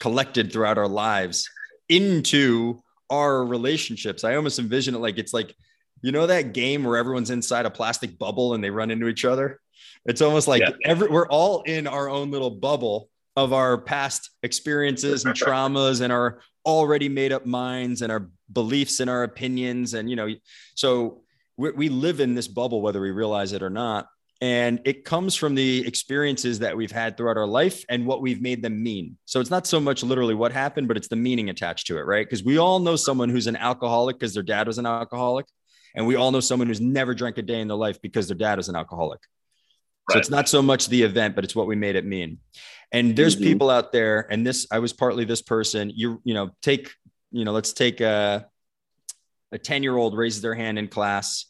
[0.00, 1.50] collected throughout our lives
[1.88, 2.80] into
[3.10, 4.24] our relationships.
[4.24, 5.54] I almost envision it like it's like
[6.00, 9.24] you know that game where everyone's inside a plastic bubble and they run into each
[9.24, 9.60] other?
[10.06, 10.70] It's almost like yeah.
[10.84, 16.12] every we're all in our own little bubble of our past experiences and traumas and
[16.12, 20.28] our already made up minds and our beliefs and our opinions and you know
[20.74, 21.22] so
[21.58, 24.08] we, we live in this bubble, whether we realize it or not.
[24.40, 28.40] And it comes from the experiences that we've had throughout our life and what we've
[28.40, 29.18] made them mean.
[29.24, 32.02] So it's not so much literally what happened, but it's the meaning attached to it,
[32.02, 32.24] right?
[32.24, 35.46] Because we all know someone who's an alcoholic because their dad was an alcoholic.
[35.96, 38.36] And we all know someone who's never drank a day in their life because their
[38.36, 39.20] dad was an alcoholic.
[40.08, 40.14] Right.
[40.14, 42.38] So it's not so much the event, but it's what we made it mean.
[42.92, 43.44] And there's mm-hmm.
[43.44, 45.90] people out there, and this I was partly this person.
[45.94, 46.90] You you know take
[47.30, 48.46] you know let's take a
[49.52, 51.46] a ten year old raises their hand in class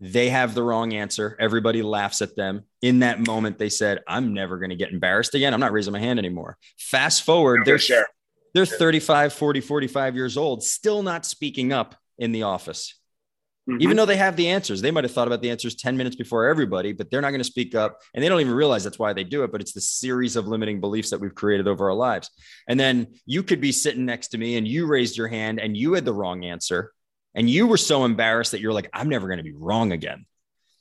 [0.00, 1.36] they have the wrong answer.
[1.40, 2.62] Everybody laughs at them.
[2.82, 5.52] In that moment, they said, I'm never going to get embarrassed again.
[5.52, 6.56] I'm not raising my hand anymore.
[6.78, 8.06] Fast forward, they're, sure.
[8.54, 12.94] they're 35, 40, 45 years old, still not speaking up in the office.
[13.68, 13.82] Mm-hmm.
[13.82, 16.14] Even though they have the answers, they might have thought about the answers 10 minutes
[16.14, 18.00] before everybody, but they're not going to speak up.
[18.14, 19.50] And they don't even realize that's why they do it.
[19.50, 22.30] But it's the series of limiting beliefs that we've created over our lives.
[22.68, 25.76] And then you could be sitting next to me and you raised your hand and
[25.76, 26.92] you had the wrong answer
[27.34, 30.26] and you were so embarrassed that you're like, I'm never going to be wrong again.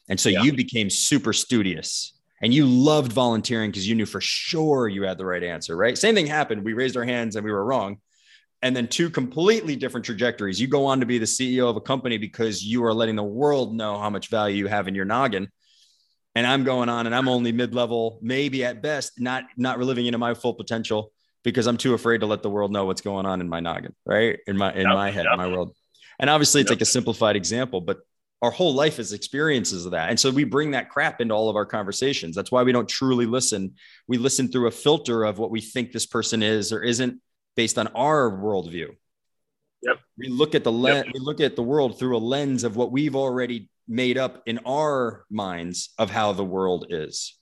[0.09, 0.43] And so yeah.
[0.43, 5.17] you became super studious and you loved volunteering because you knew for sure you had
[5.17, 5.97] the right answer, right?
[5.97, 6.63] Same thing happened.
[6.63, 7.97] We raised our hands and we were wrong.
[8.61, 10.59] And then two completely different trajectories.
[10.59, 13.23] You go on to be the CEO of a company because you are letting the
[13.23, 15.49] world know how much value you have in your noggin.
[16.33, 20.19] And I'm going on and I'm only mid-level, maybe at best, not not living into
[20.19, 21.11] my full potential
[21.43, 23.95] because I'm too afraid to let the world know what's going on in my noggin,
[24.05, 24.39] right?
[24.47, 25.37] In my in yep, my head, yep.
[25.37, 25.73] my world.
[26.19, 26.77] And obviously, it's yep.
[26.77, 27.99] like a simplified example, but
[28.41, 30.09] our whole life is experiences of that.
[30.09, 32.35] And so we bring that crap into all of our conversations.
[32.35, 33.75] That's why we don't truly listen.
[34.07, 37.19] We listen through a filter of what we think this person is or isn't
[37.55, 38.89] based on our worldview.
[39.81, 39.99] Yep.
[40.17, 41.13] We look at the lens, yep.
[41.13, 44.59] we look at the world through a lens of what we've already made up in
[44.65, 47.37] our minds of how the world is.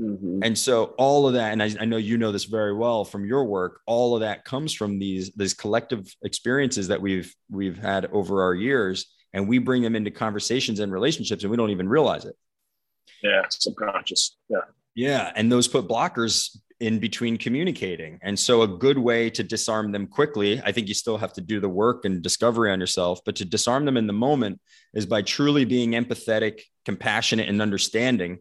[0.00, 0.40] Mm-hmm.
[0.44, 3.24] And so all of that, and I, I, know you know this very well from
[3.24, 8.06] your work, all of that comes from these these collective experiences that we've we've had
[8.12, 11.88] over our years, and we bring them into conversations and relationships, and we don't even
[11.88, 12.36] realize it.
[13.22, 14.36] Yeah, subconscious.
[14.48, 14.58] Yeah.
[14.94, 18.18] Yeah, and those put blockers in between communicating.
[18.22, 21.40] And so a good way to disarm them quickly, I think you still have to
[21.40, 24.60] do the work and discovery on yourself, but to disarm them in the moment
[24.94, 28.38] is by truly being empathetic, compassionate, and understanding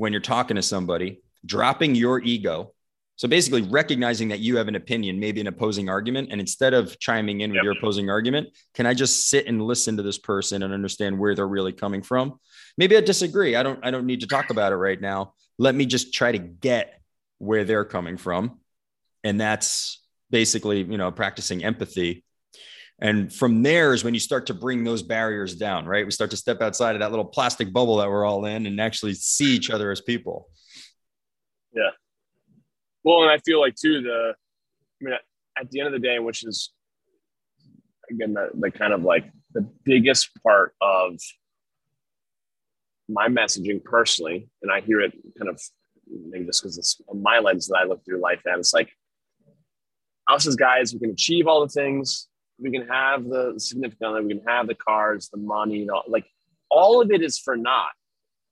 [0.00, 2.72] when you're talking to somebody, dropping your ego.
[3.16, 6.98] So basically, recognizing that you have an opinion, maybe an opposing argument, and instead of
[6.98, 7.64] chiming in with yep.
[7.64, 11.34] your opposing argument, can I just sit and listen to this person and understand where
[11.34, 12.40] they're really coming from?
[12.78, 13.56] Maybe I disagree.
[13.56, 13.78] I don't.
[13.84, 15.34] I don't need to talk about it right now.
[15.58, 16.98] Let me just try to get
[17.36, 18.58] where they're coming from,
[19.22, 22.24] and that's basically you know practicing empathy
[23.00, 26.04] and from there is when you start to bring those barriers down, right?
[26.04, 28.80] We start to step outside of that little plastic bubble that we're all in and
[28.80, 30.48] actually see each other as people.
[31.72, 31.90] Yeah.
[33.02, 35.14] Well, and I feel like too, the, I mean,
[35.58, 36.72] at the end of the day, which is
[38.10, 41.18] again, the, the kind of like the biggest part of
[43.08, 45.60] my messaging personally, and I hear it kind of
[46.28, 48.90] maybe just because it's my lens that I look through life and it's like
[50.28, 52.28] us as guys, we can achieve all the things.
[52.60, 56.26] We can have the significant, other, we can have the cars, the money, the, like
[56.70, 57.92] all of it is for naught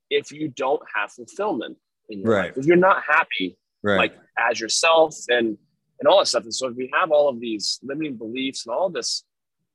[0.09, 1.77] if you don't have fulfillment
[2.09, 2.45] in your Right.
[2.47, 2.57] life.
[2.57, 3.97] If you're not happy, Right.
[3.97, 5.57] like as yourself and
[6.01, 6.43] and all that stuff.
[6.43, 9.25] And so if we have all of these limiting beliefs and all this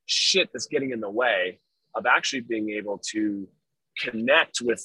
[0.07, 1.59] shit that's getting in the way
[1.93, 3.47] of actually being able to
[3.99, 4.83] connect with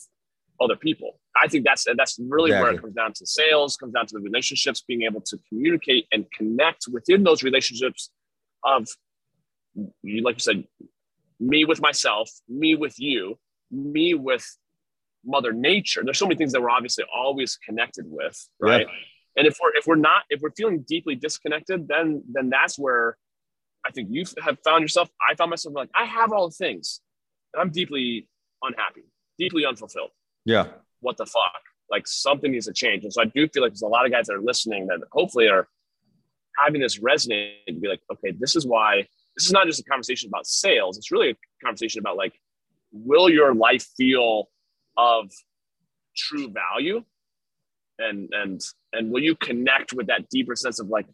[0.60, 1.18] other people.
[1.42, 4.20] I think that's that's really where it comes down to sales, comes down to the
[4.20, 8.10] relationships, being able to communicate and connect within those relationships
[8.64, 8.86] of
[10.02, 10.64] you like you said,
[11.38, 13.38] me with myself, me with you,
[13.70, 14.44] me with
[15.24, 16.02] mother nature.
[16.04, 18.86] There's so many things that we're obviously always connected with, right?
[19.36, 23.16] And if we're if we're not if we're feeling deeply disconnected, then then that's where
[23.86, 25.08] I think you have found yourself.
[25.26, 27.00] I found myself like I have all the things,
[27.54, 28.28] and I'm deeply
[28.62, 29.04] unhappy,
[29.38, 30.10] deeply unfulfilled.
[30.44, 30.66] yeah.
[31.00, 31.62] What the fuck?
[31.90, 33.04] Like something needs to change.
[33.04, 35.00] And so I do feel like there's a lot of guys that are listening that
[35.12, 35.66] hopefully are
[36.58, 39.06] having this resonate and be like, okay, this is why
[39.36, 40.98] this is not just a conversation about sales.
[40.98, 42.34] It's really a conversation about like,
[42.92, 44.50] will your life feel
[44.96, 45.30] of
[46.16, 47.04] true value?
[47.98, 48.60] And and
[48.92, 51.06] and will you connect with that deeper sense of like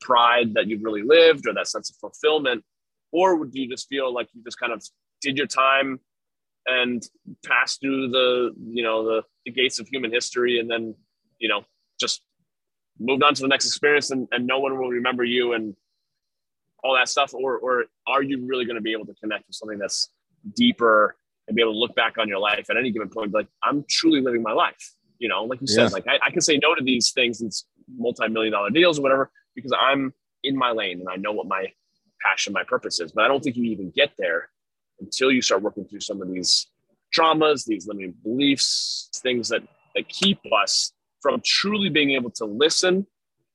[0.00, 2.62] pride that you've really lived or that sense of fulfillment?
[3.12, 4.82] Or would you just feel like you just kind of
[5.20, 6.00] did your time
[6.66, 7.02] and
[7.44, 10.94] passed through the, you know, the, the gates of human history and then,
[11.38, 11.64] you know,
[11.98, 12.22] just
[12.98, 15.74] moved on to the next experience and, and no one will remember you and
[16.86, 17.34] all that stuff?
[17.34, 20.10] Or or are you really going to be able to connect with something that's
[20.54, 21.16] deeper
[21.46, 23.84] and be able to look back on your life at any given point, like, I'm
[23.88, 24.94] truly living my life.
[25.18, 25.86] You know, like you Yeah.
[25.86, 27.52] said, like I, I can say no to these things and
[27.96, 30.12] multi-million dollar deals or whatever, because I'm
[30.42, 31.72] in my lane and I know what my
[32.22, 33.12] passion, my purpose is.
[33.12, 34.48] But I don't think you even get there
[35.00, 36.66] until you start working through some of these
[37.16, 39.62] traumas, these limiting beliefs, things that
[39.94, 43.06] that keep us from truly being able to listen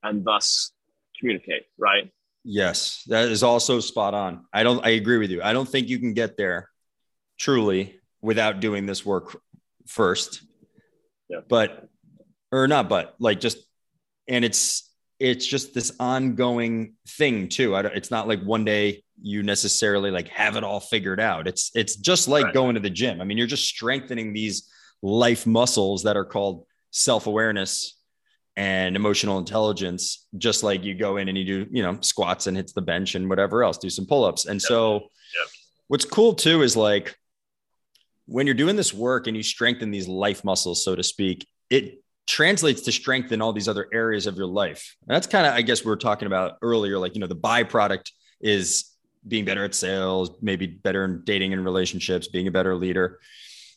[0.01, 0.71] and thus
[1.19, 2.11] communicate, right?
[2.44, 4.46] Yes, that is also spot on.
[4.52, 5.42] I don't, I agree with you.
[5.44, 6.70] I don't think you can get there
[7.39, 9.39] truly without doing this work
[9.88, 10.44] first.
[11.30, 11.42] Yeah.
[11.48, 11.88] But,
[12.52, 13.58] or not, but like just,
[14.28, 14.89] and it's,
[15.20, 17.76] it's just this ongoing thing too.
[17.76, 21.48] I don't, it's not like one day you necessarily like have it all figured out.
[21.48, 22.54] It's, it's just like Right.
[22.54, 23.22] going to the gym.
[23.22, 24.68] I mean, you're just strengthening these
[25.04, 27.98] life muscles that are called self awareness
[28.62, 32.55] and emotional intelligence, just like you go in and you do, you know, squats and
[32.55, 34.45] hits the bench and whatever else, do some pull ups.
[34.45, 35.47] And so, Yep.
[35.88, 37.16] what's cool too is like
[38.28, 42.03] when you're doing this work and you strengthen these life muscles, so to speak, it
[42.28, 44.95] translates to strengthen all these other areas of your life.
[45.07, 47.36] And that's kind of, I guess, we were talking about earlier, like, you know, the
[47.36, 48.91] byproduct is
[49.28, 53.20] being better at sales, maybe better in dating and relationships, being a better leader.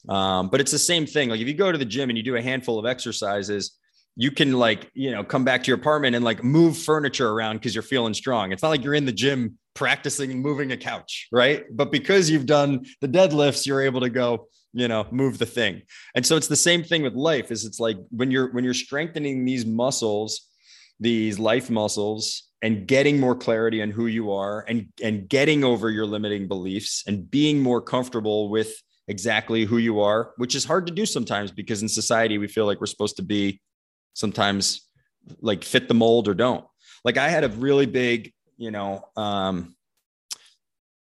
[0.09, 1.31] Um, but it's the same thing.
[1.31, 3.79] Like if you go to the gym and you do a handful of exercises,
[4.17, 7.57] you can like, you know, come back to your apartment and like move furniture around
[7.57, 8.53] because you're feeling strong.
[8.53, 11.65] It's not like you're in the gym practicing moving a couch, right?
[11.71, 15.83] But because you've done the deadlifts, you're able to go, you know, move the thing.
[16.15, 18.75] And so it's the same thing with life is it's like when you're when you're
[18.75, 20.49] strengthening these muscles,
[21.01, 25.91] these life muscles and getting more clarity on who you are and and getting over
[25.91, 28.73] your limiting beliefs and being more comfortable with
[29.09, 32.65] exactly who you are, which is hard to do sometimes because in society we feel
[32.65, 33.61] like we're supposed to be
[34.15, 34.89] sometimes
[35.41, 36.65] like fit the mold or don't.
[37.05, 39.75] Like I had a really big, you know, um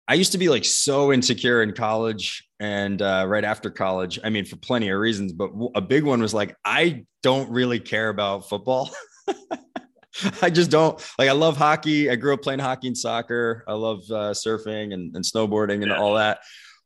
[0.08, 4.20] I used to be like so insecure in college and uh, right after college.
[4.24, 7.80] I mean, for plenty of reasons, but a big one was like, I don't really
[7.80, 8.91] care about football.
[10.43, 11.28] I just don't like.
[11.28, 12.10] I love hockey.
[12.12, 13.64] I grew up playing hockey and soccer.
[13.68, 15.97] I love uh, surfing and, and snowboarding and Yeah.
[15.99, 16.39] all that.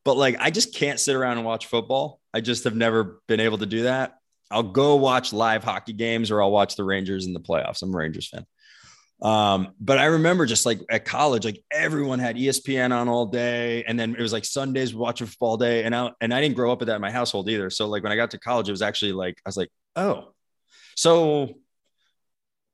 [0.05, 2.21] But like, I just can't sit around and watch football.
[2.33, 4.15] I just have never been able to do that.
[4.51, 7.81] I'll go watch live hockey games or I'll watch the Rangers in the playoffs.
[7.81, 8.45] I'm a Rangers fan.
[9.21, 13.83] Um, but I remember just like at college, like everyone had ESPN on all day,
[13.83, 16.71] and then it was like Sundays watching football day, and I and I didn't grow
[16.71, 17.69] up with that in my household either.
[17.69, 20.31] So like when I got to college, it was actually like I was like, oh,
[20.95, 21.53] so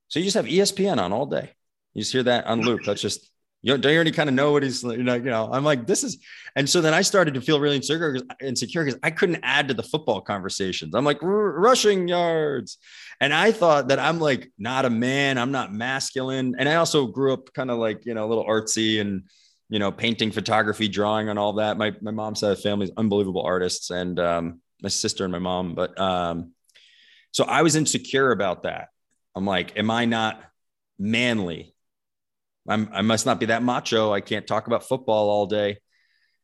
[0.07, 1.51] so you just have ESPN on all day.
[1.93, 2.81] You just hear that on loop.
[2.85, 3.31] That's just
[3.65, 5.49] you don't, don't you already kind of know what he's you know, you know.
[5.51, 6.19] I'm like this is,
[6.55, 9.73] and so then I started to feel really insecure insecure because I couldn't add to
[9.73, 10.93] the football conversations.
[10.93, 12.77] I'm like "R- rushing yards,
[13.19, 15.39] and I thought that I'm like not a man.
[15.39, 18.45] I'm not masculine, and I also grew up kind of like you know a little
[18.45, 19.23] artsy and
[19.69, 21.75] you know painting, photography, drawing, and all that.
[21.75, 25.31] My my mom's side of the family is unbelievable artists, and um, my sister and
[25.31, 25.73] my mom.
[25.73, 26.51] But um,
[27.31, 28.89] so I was insecure about that.
[29.33, 30.39] I'm like, am I not
[30.99, 31.74] manly?
[32.67, 34.11] I'm, I must not be that macho.
[34.11, 35.77] I can't talk about football all day.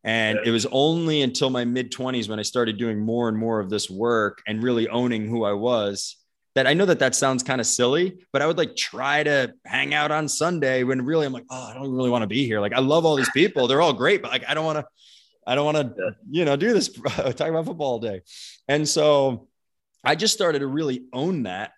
[0.04, 3.60] And it was only until my mid 20s when I started doing more and more
[3.60, 6.18] of this work and really owning who I was
[6.56, 9.54] that I know that that sounds kind of silly, but I would like try to
[9.66, 12.46] hang out on Sunday when really I'm like, oh, I don't really want to be
[12.46, 12.60] here.
[12.60, 13.68] Like I love all these people.
[13.68, 14.86] They're all great, but like I don't want to,
[15.48, 18.22] I don't want to, you know, do this, talk about football all day.
[18.68, 19.48] And so
[20.04, 21.72] I just started to really own that.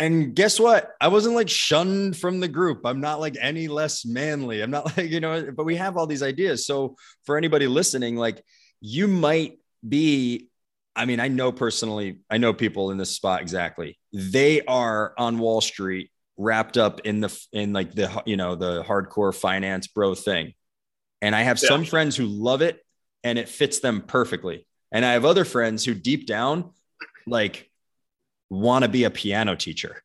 [0.00, 0.92] And guess what?
[0.98, 2.86] I wasn't like shunned from the group.
[2.86, 4.62] I'm not like any less manly.
[4.62, 6.66] I'm not like, you know, but we have all these ideas.
[6.66, 8.42] So for anybody listening, like
[8.80, 10.48] you might be
[10.96, 13.98] I mean, I know personally, I know people in this spot exactly.
[14.12, 18.82] They are on Wall Street wrapped up in the in like the you know the
[18.82, 20.54] hardcore finance bro thing.
[21.22, 21.68] And I have yeah.
[21.68, 22.84] some friends who love it
[23.22, 24.66] and it fits them perfectly.
[24.90, 26.72] And I have other friends who deep down
[27.26, 27.69] like
[28.50, 30.02] want to be a piano teacher.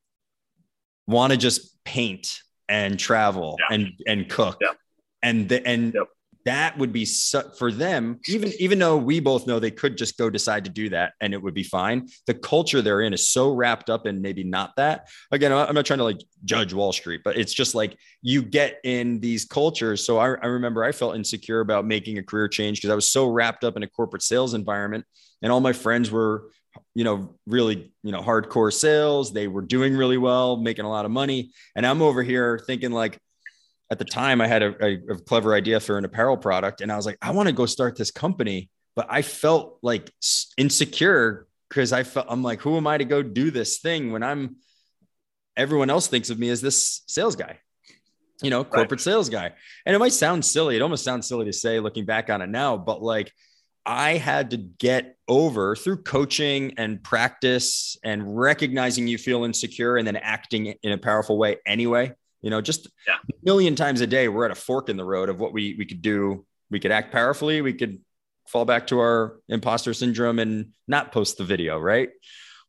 [1.07, 3.75] Want to just paint and travel yeah.
[3.75, 4.57] and and cook.
[4.61, 4.71] Yeah.
[5.21, 6.07] And the, and yep
[6.45, 10.17] that would be su- for them even even though we both know they could just
[10.17, 13.29] go decide to do that and it would be fine the culture they're in is
[13.29, 16.93] so wrapped up in maybe not that again i'm not trying to like judge wall
[16.93, 20.91] street but it's just like you get in these cultures so i, I remember i
[20.91, 23.89] felt insecure about making a career change because i was so wrapped up in a
[23.89, 25.05] corporate sales environment
[25.41, 26.49] and all my friends were
[26.93, 31.05] you know really you know hardcore sales they were doing really well making a lot
[31.05, 33.19] of money and i'm over here thinking like
[33.91, 36.91] at the time I had a, a, a clever idea for an apparel product and
[36.91, 38.69] I was like, I want to go start this company.
[38.95, 40.09] But I felt like
[40.57, 44.23] insecure because I felt I'm like, who am I to go do this thing when
[44.23, 44.55] I'm
[45.57, 47.59] everyone else thinks of me as this sales guy,
[48.41, 49.01] you know, corporate right.
[49.01, 49.51] sales guy.
[49.85, 50.77] And it might sound silly.
[50.77, 53.33] It almost sounds silly to say looking back on it now, but like
[53.85, 60.07] I had to get over through coaching and practice and recognizing you feel insecure and
[60.07, 62.13] then acting in a powerful way anyway.
[62.41, 63.15] You know, just yeah.
[63.15, 65.75] a million times a day, we're at a fork in the road of what we
[65.77, 66.45] we could do.
[66.69, 67.61] We could act powerfully.
[67.61, 67.99] We could
[68.47, 72.09] fall back to our imposter syndrome and not post the video, right?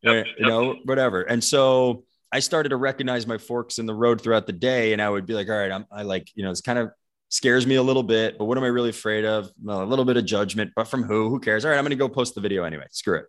[0.02, 1.22] Yep, you know, whatever.
[1.22, 5.02] And so I started to recognize my forks in the road throughout the day, and
[5.02, 6.90] I would be like, all right, I'm I like, you know, it's kind of
[7.28, 9.50] scares me a little bit, but what am I really afraid of?
[9.62, 11.28] Well, a little bit of judgment, but from who?
[11.28, 11.64] Who cares?
[11.64, 12.86] All right, I'm going to go post the video anyway.
[12.90, 13.26] Screw it.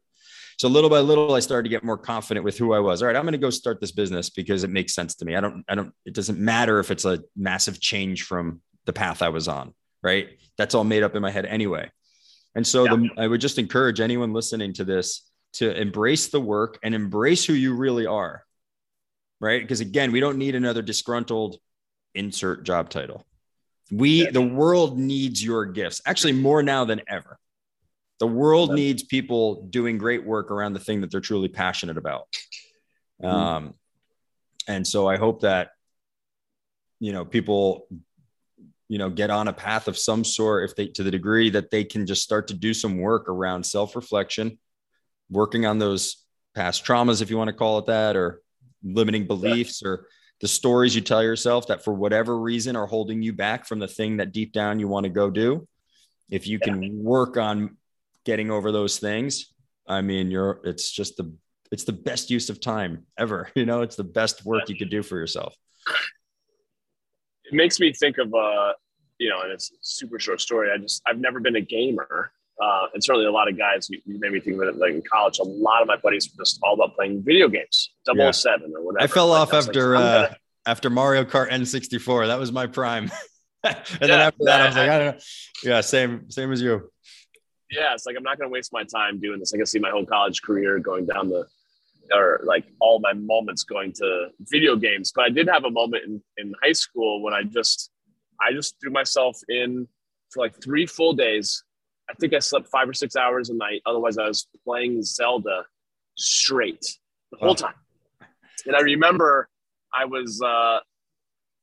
[0.57, 3.01] So little by little, I started to get more confident with who I was.
[3.01, 5.35] All right, I'm going to go start this business because it makes sense to me.
[5.35, 9.21] I don't, I don't, it doesn't matter if it's a massive change from the path
[9.21, 10.29] I was on, right?
[10.57, 11.91] That's all made up in my head anyway.
[12.55, 12.95] And so yeah.
[12.95, 17.45] the, I would just encourage anyone listening to this to embrace the work and embrace
[17.45, 18.43] who you really are,
[19.39, 19.61] right?
[19.61, 21.57] Because again, we don't need another disgruntled
[22.15, 23.27] insert job title.
[23.91, 24.31] We, yeah.
[24.31, 27.39] the world needs your gifts actually more now than ever.
[28.19, 32.27] The world needs people doing great work around the thing that they're truly passionate about.
[33.21, 33.35] Mm-hmm.
[33.35, 33.73] Um,
[34.67, 35.69] and so I hope that,
[36.99, 37.87] you know, people,
[38.89, 41.69] you know, get on a path of some sort if they, to the degree that
[41.69, 44.57] they can just start to do some work around self reflection,
[45.29, 46.23] working on those
[46.55, 48.41] past traumas, if you want to call it that, or
[48.83, 49.89] limiting beliefs yeah.
[49.89, 50.07] or
[50.39, 53.87] the stories you tell yourself that for whatever reason are holding you back from the
[53.87, 55.67] thing that deep down you want to go do.
[56.29, 56.89] If you can yeah.
[56.93, 57.77] work on
[58.25, 59.53] getting over those things,
[59.87, 61.33] I mean, you're it's just the
[61.71, 63.49] it's the best use of time ever.
[63.55, 65.55] You know, it's the best work you could do for yourself.
[67.45, 68.73] It makes me think of uh,
[69.17, 70.69] you know, and it's a super short story.
[70.71, 72.31] I just I've never been a gamer.
[72.61, 74.91] Uh, and certainly a lot of guys, you, you made me think of it like
[74.91, 78.15] in college, a lot of my buddies were just all about playing video games, 007
[78.17, 78.77] yeah.
[78.77, 79.03] or whatever.
[79.03, 80.35] I fell like, off I after like, uh,
[80.65, 82.27] after Mario Kart N64.
[82.27, 83.11] That was my prime.
[83.63, 85.21] and yeah, then after that, that, I was like, I don't know.
[85.63, 86.89] Yeah, same, same as you
[87.71, 89.53] yeah, it's like I'm not going to waste my time doing this.
[89.53, 91.45] I can see my whole college career going down the,
[92.13, 95.11] or like all my moments going to video games.
[95.13, 97.91] But I did have a moment in, in high school when I just,
[98.41, 99.87] I just threw myself in
[100.31, 101.63] for like three full days.
[102.09, 103.81] I think I slept five or six hours a night.
[103.85, 105.65] Otherwise, I was playing Zelda
[106.15, 106.97] straight
[107.31, 107.75] the whole time.
[108.65, 109.49] And I remember
[109.93, 110.79] I was uh,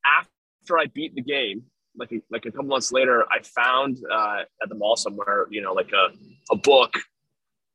[0.06, 1.64] after I beat the game,
[1.96, 5.62] like a, like a couple months later, I found uh, at the mall somewhere, you
[5.62, 6.08] know, like a,
[6.52, 6.94] a book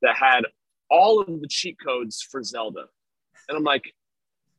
[0.02, 0.46] that had
[0.90, 2.86] all of the cheat codes for Zelda.
[3.48, 3.94] And I'm like,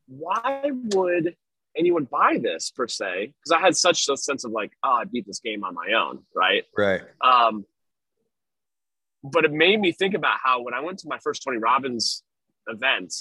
[0.06, 1.36] why would
[1.76, 3.32] anyone buy this per se?
[3.38, 5.92] Because I had such a sense of like, oh, I beat this game on my
[5.92, 6.64] own, right?
[6.76, 7.02] Right.
[7.20, 7.64] Um,
[9.22, 12.22] but it made me think about how when I went to my first Tony Robbins
[12.66, 13.14] event,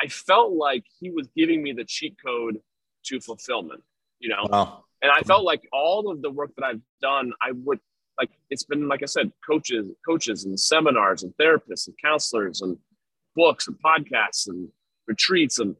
[0.00, 2.58] I felt like he was giving me the cheat code
[3.06, 3.82] to fulfillment.
[4.18, 4.84] You know, wow.
[5.02, 7.80] And I felt like all of the work that I've done, I would
[8.18, 12.78] like it's been like I said, coaches, coaches and seminars and therapists and counselors and
[13.34, 14.68] books and podcasts and
[15.06, 15.58] retreats.
[15.58, 15.76] And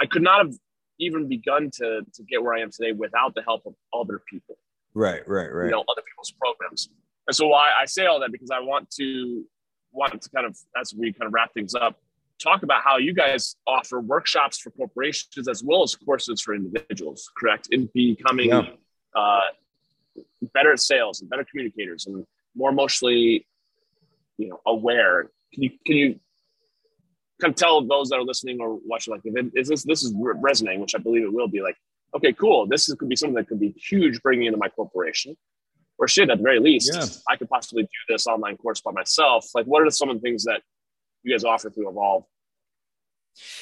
[0.00, 0.54] I could not have
[0.98, 4.58] even begun to to get where I am today without the help of other people.
[4.94, 5.66] Right, right, right.
[5.66, 6.90] You know, other people's programs.
[7.28, 9.44] And so why I say all that because I want to
[9.92, 12.00] want to kind of as we kind of wrap things up,
[12.38, 17.30] talk about how you guys offer workshops for corporations as well as courses for individuals,
[17.38, 17.68] correct?
[17.70, 18.66] In becoming yeah.
[19.14, 19.40] uh,
[20.54, 22.26] better at sales and better communicators and
[22.56, 23.46] more emotionally,
[24.38, 25.30] you know, aware.
[25.52, 26.20] Can you can you
[27.40, 30.02] kind of tell those that are listening or watching, like, if it, is this this
[30.02, 31.76] is resonating, which I believe it will be, like,
[32.14, 35.36] okay, cool, this is, could be something that could be huge bringing into my corporation,
[35.98, 37.04] or shit, at the very least, yeah.
[37.28, 39.46] I could possibly do this online course by myself.
[39.54, 40.62] Like, what are some of the things that
[41.22, 42.24] you guys offer through Evolve?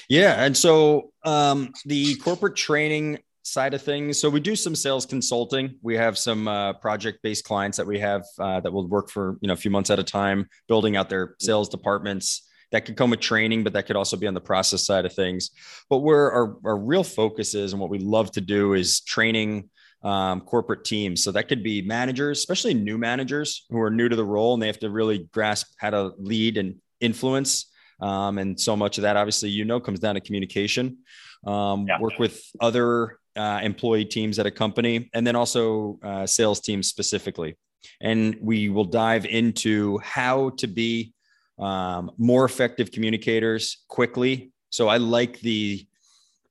[0.08, 4.20] Yeah, and so um, the corporate training side of things.
[4.20, 5.76] So we do some sales consulting.
[5.82, 9.48] We have some uh, project-based clients that we have uh, that will work for you
[9.48, 12.42] know a few months at a time, building out their sales departments.
[12.72, 15.12] That could come with training, but that could also be on the process side of
[15.12, 15.52] things.
[15.88, 19.70] But where our, our real focus is and what we love to do is training
[20.06, 21.24] um, corporate teams.
[21.24, 24.62] So that could be managers, especially new managers who are new to the role and
[24.62, 27.72] they have to really grasp how to lead and influence.
[28.00, 30.98] Um, and so much of that, obviously, you know, comes down to communication.
[31.44, 31.98] Um, yeah.
[31.98, 36.86] Work with other uh, employee teams at a company, and then also uh, sales teams
[36.86, 37.56] specifically.
[38.00, 41.14] And we will dive into how to be
[41.58, 44.52] um, more effective communicators quickly.
[44.70, 45.86] So I like the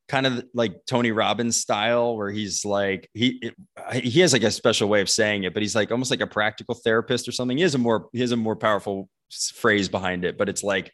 [0.07, 3.51] kind of like Tony Robbins style, where he's like he
[3.93, 6.27] he has like a special way of saying it, but he's like almost like a
[6.27, 7.57] practical therapist or something.
[7.57, 9.09] He has a more he has a more powerful
[9.55, 10.91] phrase behind it, but it's like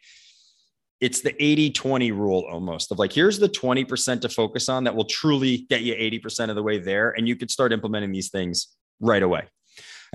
[1.02, 4.94] it's the 80 20 rule almost of like here's the 20% to focus on that
[4.94, 8.30] will truly get you 80% of the way there and you could start implementing these
[8.30, 8.68] things
[9.00, 9.48] right away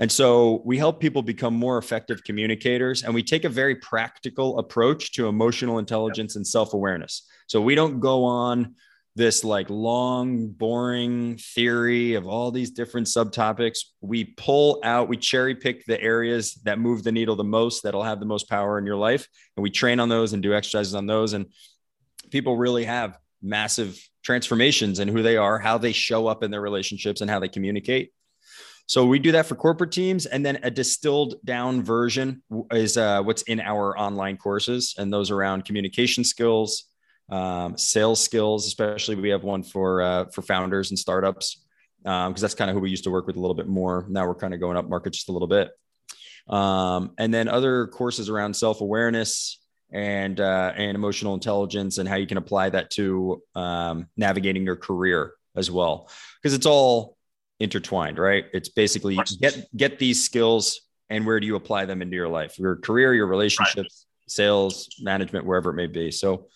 [0.00, 4.58] and so we help people become more effective communicators and we take a very practical
[4.58, 8.74] approach to emotional intelligence and self-awareness so we don't go on
[9.18, 13.80] this like long, boring theory of all these different subtopics.
[14.00, 18.04] We pull out, we cherry pick the areas that move the needle the most, that'll
[18.04, 19.26] have the most power in your life.
[19.56, 21.32] And we train on those and do exercises on those.
[21.32, 21.46] And
[22.30, 26.60] people really have massive transformations in who they are, how they show up in their
[26.60, 28.12] relationships, and how they communicate.
[28.86, 33.22] So we do that for corporate teams, and then a distilled down version is uh,
[33.22, 36.84] what's in our online courses, and those around communication skills,
[37.30, 41.64] um, sales skills, especially we have one for uh, for founders and startups
[42.02, 44.06] because um, that's kind of who we used to work with a little bit more.
[44.08, 45.70] Now we're kind of going up market just a little bit,
[46.48, 49.60] um, and then other courses around self awareness
[49.90, 54.76] and uh, and emotional intelligence and how you can apply that to um, navigating your
[54.76, 56.08] career as well
[56.40, 57.16] because it's all
[57.60, 58.46] intertwined, right?
[58.52, 62.58] It's basically get get these skills and where do you apply them into your life,
[62.58, 64.30] your career, your relationships, right.
[64.30, 66.10] sales, management, wherever it may be.
[66.10, 66.48] So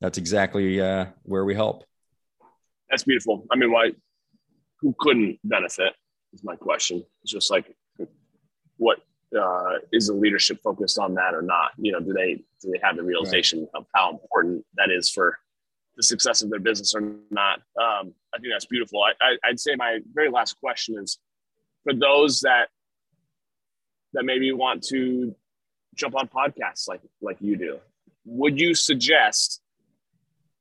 [0.00, 1.84] that's exactly uh, where we help.
[2.90, 3.46] That's beautiful.
[3.50, 3.92] I mean, why?
[4.80, 5.92] Who couldn't benefit?
[6.32, 7.04] Is my question.
[7.22, 7.72] It's just like
[8.78, 8.98] what
[9.38, 11.72] uh, is the leadership focused on that or not?
[11.78, 13.68] You know, do they do they have the realization right.
[13.74, 15.38] of how important that is for
[15.96, 17.00] the success of their business or
[17.30, 17.60] not?
[17.80, 19.02] Um, I think that's beautiful.
[19.02, 21.18] I, I, I'd say my very last question is
[21.84, 22.68] for those that
[24.14, 25.34] that maybe want to
[25.94, 27.78] jump on podcasts like like you do.
[28.24, 29.60] Would you suggest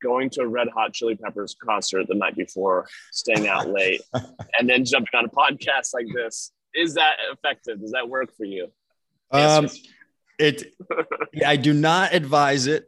[0.01, 4.01] going to a Red Hot Chili Peppers concert the night before, staying out late,
[4.59, 6.51] and then jumping on a podcast like this?
[6.73, 7.81] Is that effective?
[7.81, 8.71] Does that work for you?
[9.31, 9.69] Um,
[10.37, 10.73] it.
[11.45, 12.85] I do not advise it.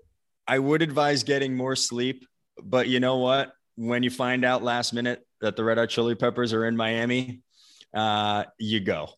[0.47, 2.25] I would advise getting more sleep,
[2.61, 3.53] but you know what?
[3.75, 7.41] When you find out last minute that the Red Hot Chili Peppers are in Miami,
[7.93, 9.09] uh, you go.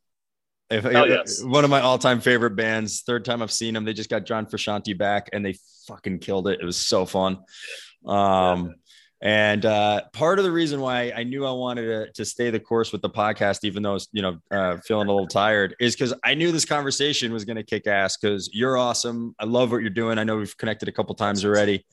[0.69, 1.43] If, oh, yes.
[1.43, 3.01] One of my all-time favorite bands.
[3.01, 3.85] Third time I've seen them.
[3.85, 6.59] They just got John Frusciante back, and they fucking killed it.
[6.61, 7.39] It was so fun.
[8.05, 8.75] Um.
[9.25, 12.59] And uh, part of the reason why I knew I wanted to, to stay the
[12.59, 15.75] course with the podcast, even though I was, you know, uh, feeling a little tired,
[15.79, 18.17] is because I knew this conversation was going to kick ass.
[18.17, 19.33] Because you're awesome.
[19.39, 20.19] I love what you're doing.
[20.19, 21.87] I know we've connected a couple times already,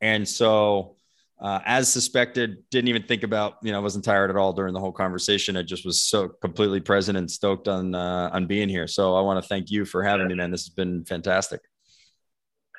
[0.00, 0.96] and so
[1.40, 4.72] uh, as suspected, didn't even think about, you know, I wasn't tired at all during
[4.72, 5.58] the whole conversation.
[5.58, 8.86] I just was so completely present and stoked on, uh, on being here.
[8.86, 10.50] So I want to thank you for having me, man.
[10.50, 11.60] This has been fantastic.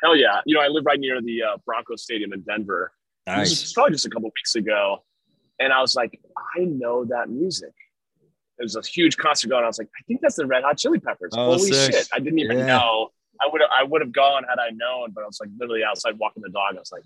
[0.03, 0.41] Hell yeah.
[0.45, 2.91] You know, I live right near the uh, Broncos Stadium in Denver.
[3.37, 3.49] Nice.
[3.49, 5.03] This was probably just a couple weeks ago.
[5.59, 6.19] And I was like,
[6.57, 7.73] I know that music.
[8.59, 9.63] It was a huge concert going.
[9.63, 11.31] I was like, I think that's the Red Hot Chili Peppers.
[11.35, 11.93] Oh, Holy sick.
[11.93, 12.09] shit.
[12.13, 12.65] I didn't even Yeah.
[12.65, 13.09] know.
[13.41, 15.81] I would have I would have gone had I known, but I was like literally
[15.83, 16.75] outside walking the dog.
[16.75, 17.03] I was like,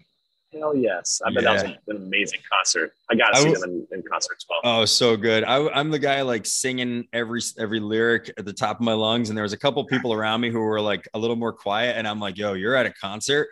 [0.52, 1.22] hell yes.
[1.24, 2.94] I bet that was an amazing concert.
[3.12, 4.60] I gotta I see w- them in, in concert as well.
[4.64, 5.44] Oh, so good.
[5.44, 9.30] I, I'm the guy like singing every every lyric at the top of my lungs,
[9.30, 11.98] and there was a couple people around me who were like a little more quiet,
[11.98, 13.50] and I'm like, "Yo, you're at a concert.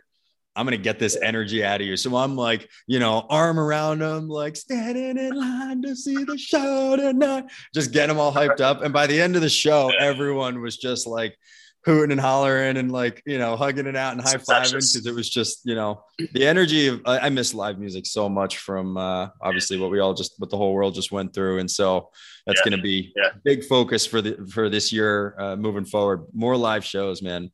[0.55, 3.99] I'm gonna get this energy out of you." So I'm like, you know, arm around
[3.99, 8.59] them, like standing in line to see the show tonight, just get them all hyped
[8.61, 8.81] up.
[8.83, 11.37] And by the end of the show, everyone was just like
[11.83, 15.15] hooting and hollering and like you know hugging it out and high fiving because it
[15.15, 16.03] was just you know
[16.33, 19.99] the energy of I, I miss live music so much from uh obviously what we
[19.99, 22.11] all just what the whole world just went through and so
[22.45, 22.69] that's Yeah.
[22.69, 23.29] going to be Yeah.
[23.43, 27.49] big focus for the for this year uh moving forward more live shows man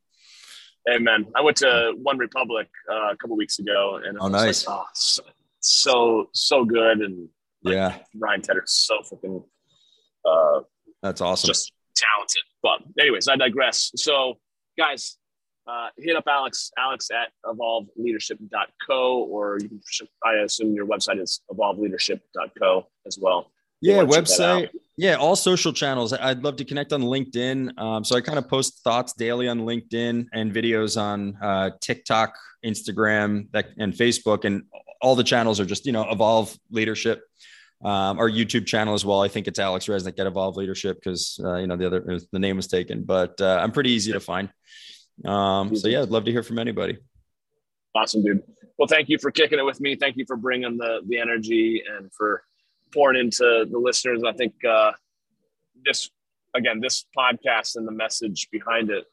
[0.90, 1.26] Amen.
[1.34, 4.66] I went to One Republic uh, a couple weeks ago, and it Oh, was nice.
[4.66, 5.22] like, oh, so,
[5.60, 7.28] so so good, and
[7.62, 9.42] yeah Ryan Tedder's so freaking
[10.24, 10.60] uh,
[11.02, 12.42] that's awesome just talented.
[12.62, 13.90] But anyways, I digress.
[13.96, 14.34] So
[14.78, 15.16] guys,
[15.66, 19.80] uh, hit up Alex, Alex at evolveleadership.co, or you can,
[20.24, 23.50] I assume your website is evolveleadership.co as well.
[23.80, 24.62] Yeah wanna check that out.
[24.62, 24.68] website.
[24.96, 26.12] Yeah all social channels.
[26.12, 27.78] I'd love to connect on linkedin.
[27.78, 32.36] Um, so i kind of post thoughts daily on linkedin and videos on uh, tiktok
[32.64, 34.64] instagram that, and facebook and
[35.00, 37.22] all the channels are just you know evolve leadership
[37.84, 39.22] um, our youtube channel as well.
[39.22, 42.38] I think it's alex resnick at evolve leadership because uh, you know the other the
[42.38, 44.48] name was taken but uh, i'm pretty easy to find.
[45.24, 46.98] Um, so yeah i'd love to hear from anybody.
[47.94, 48.42] Awesome, dude.
[48.78, 49.96] Well, thank you for kicking it with me.
[49.96, 52.42] Thank you for bringing the the energy and for
[52.92, 54.22] pouring into the listeners.
[54.26, 54.92] I think uh,
[55.84, 56.10] this
[56.54, 59.04] again, this podcast and the message behind it.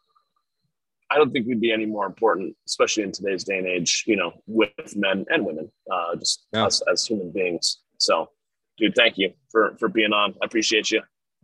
[1.11, 4.03] I don't think we'd be any more important, especially in today's day and age.
[4.07, 6.65] You know, with men and women, uh, just Yeah.
[6.65, 7.81] us as human beings.
[7.99, 8.29] So,
[8.77, 10.33] dude, thank you for for being on.
[10.41, 11.01] I appreciate you.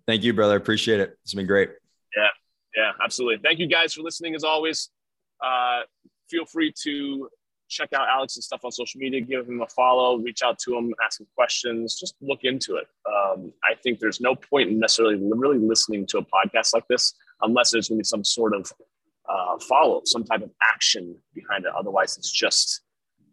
[0.08, 1.70] thank you brother appreciate it it's been great
[2.18, 2.28] Yeah.
[2.76, 3.38] Yeah, absolutely.
[3.44, 4.90] Thank you guys for listening as always.
[5.44, 5.82] Uh,
[6.30, 7.30] feel free to
[7.72, 10.94] check out Alex's stuff on social media, give him a follow, reach out to him,
[11.04, 12.88] ask him questions, just look into it.
[13.08, 17.14] Um, I think there's no point in necessarily really listening to a podcast like this
[17.42, 18.72] unless there's going to be some sort of
[19.28, 21.72] uh, follow, some type of action behind it.
[21.78, 22.82] Otherwise, it's just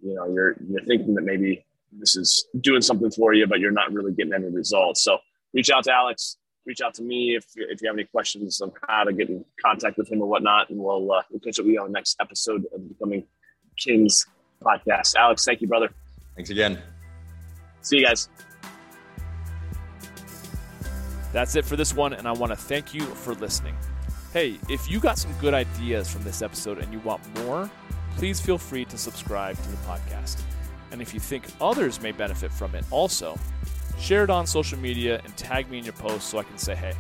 [0.01, 3.73] you know you're you're thinking that maybe this is doing something for you, but you're
[3.73, 5.03] not really getting any results.
[5.03, 5.19] So
[5.53, 6.37] reach out to Alex
[6.69, 9.43] reach out to me if, if you have any questions on how to get in
[9.65, 11.93] contact with him or whatnot, and we'll uh, we'll catch up with you on the
[11.93, 13.25] next episode of Becoming
[13.79, 14.27] Kings
[14.63, 15.15] podcast.
[15.17, 15.89] Alex, thank you, brother.
[16.35, 16.79] thanks again
[17.83, 18.29] See you guys.
[21.33, 23.75] That's it for this one, and I want to thank you for listening.
[24.33, 27.71] Hey, if you got some good ideas from this episode and you want more,
[28.17, 30.43] please feel free to subscribe to the podcast.
[30.91, 33.39] And if you think others may benefit from it also,
[33.99, 36.75] share it on social media and tag me in your post so I can say
[36.75, 36.95] hey.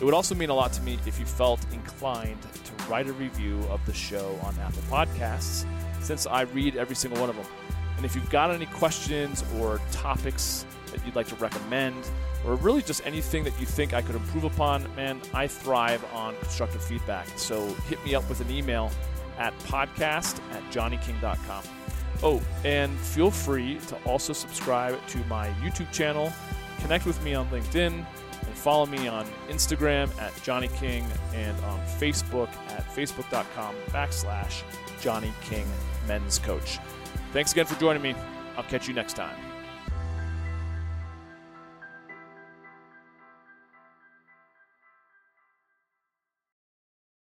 [0.00, 3.12] It would also mean a lot to me if you felt inclined to write a
[3.12, 5.64] review of the show on Apple Podcasts,
[6.02, 7.46] since I read every single one of them.
[7.96, 12.10] And if you've got any questions or topics that you'd like to recommend,
[12.44, 16.34] or really just anything that you think I could improve upon, man, I thrive on
[16.40, 17.28] constructive feedback.
[17.36, 18.90] So hit me up with an email
[19.38, 21.62] at podcast at johnnyking.com.
[22.22, 26.32] Oh, and feel free to also subscribe to my YouTube channel,
[26.80, 31.80] connect with me on LinkedIn, and follow me on Instagram at Johnny King and on
[31.98, 34.62] Facebook at facebook.com backslash
[35.00, 35.66] Johnny King
[36.06, 36.78] Men's Coach.
[37.32, 38.14] Thanks again for joining me.
[38.56, 39.51] I'll catch you next time.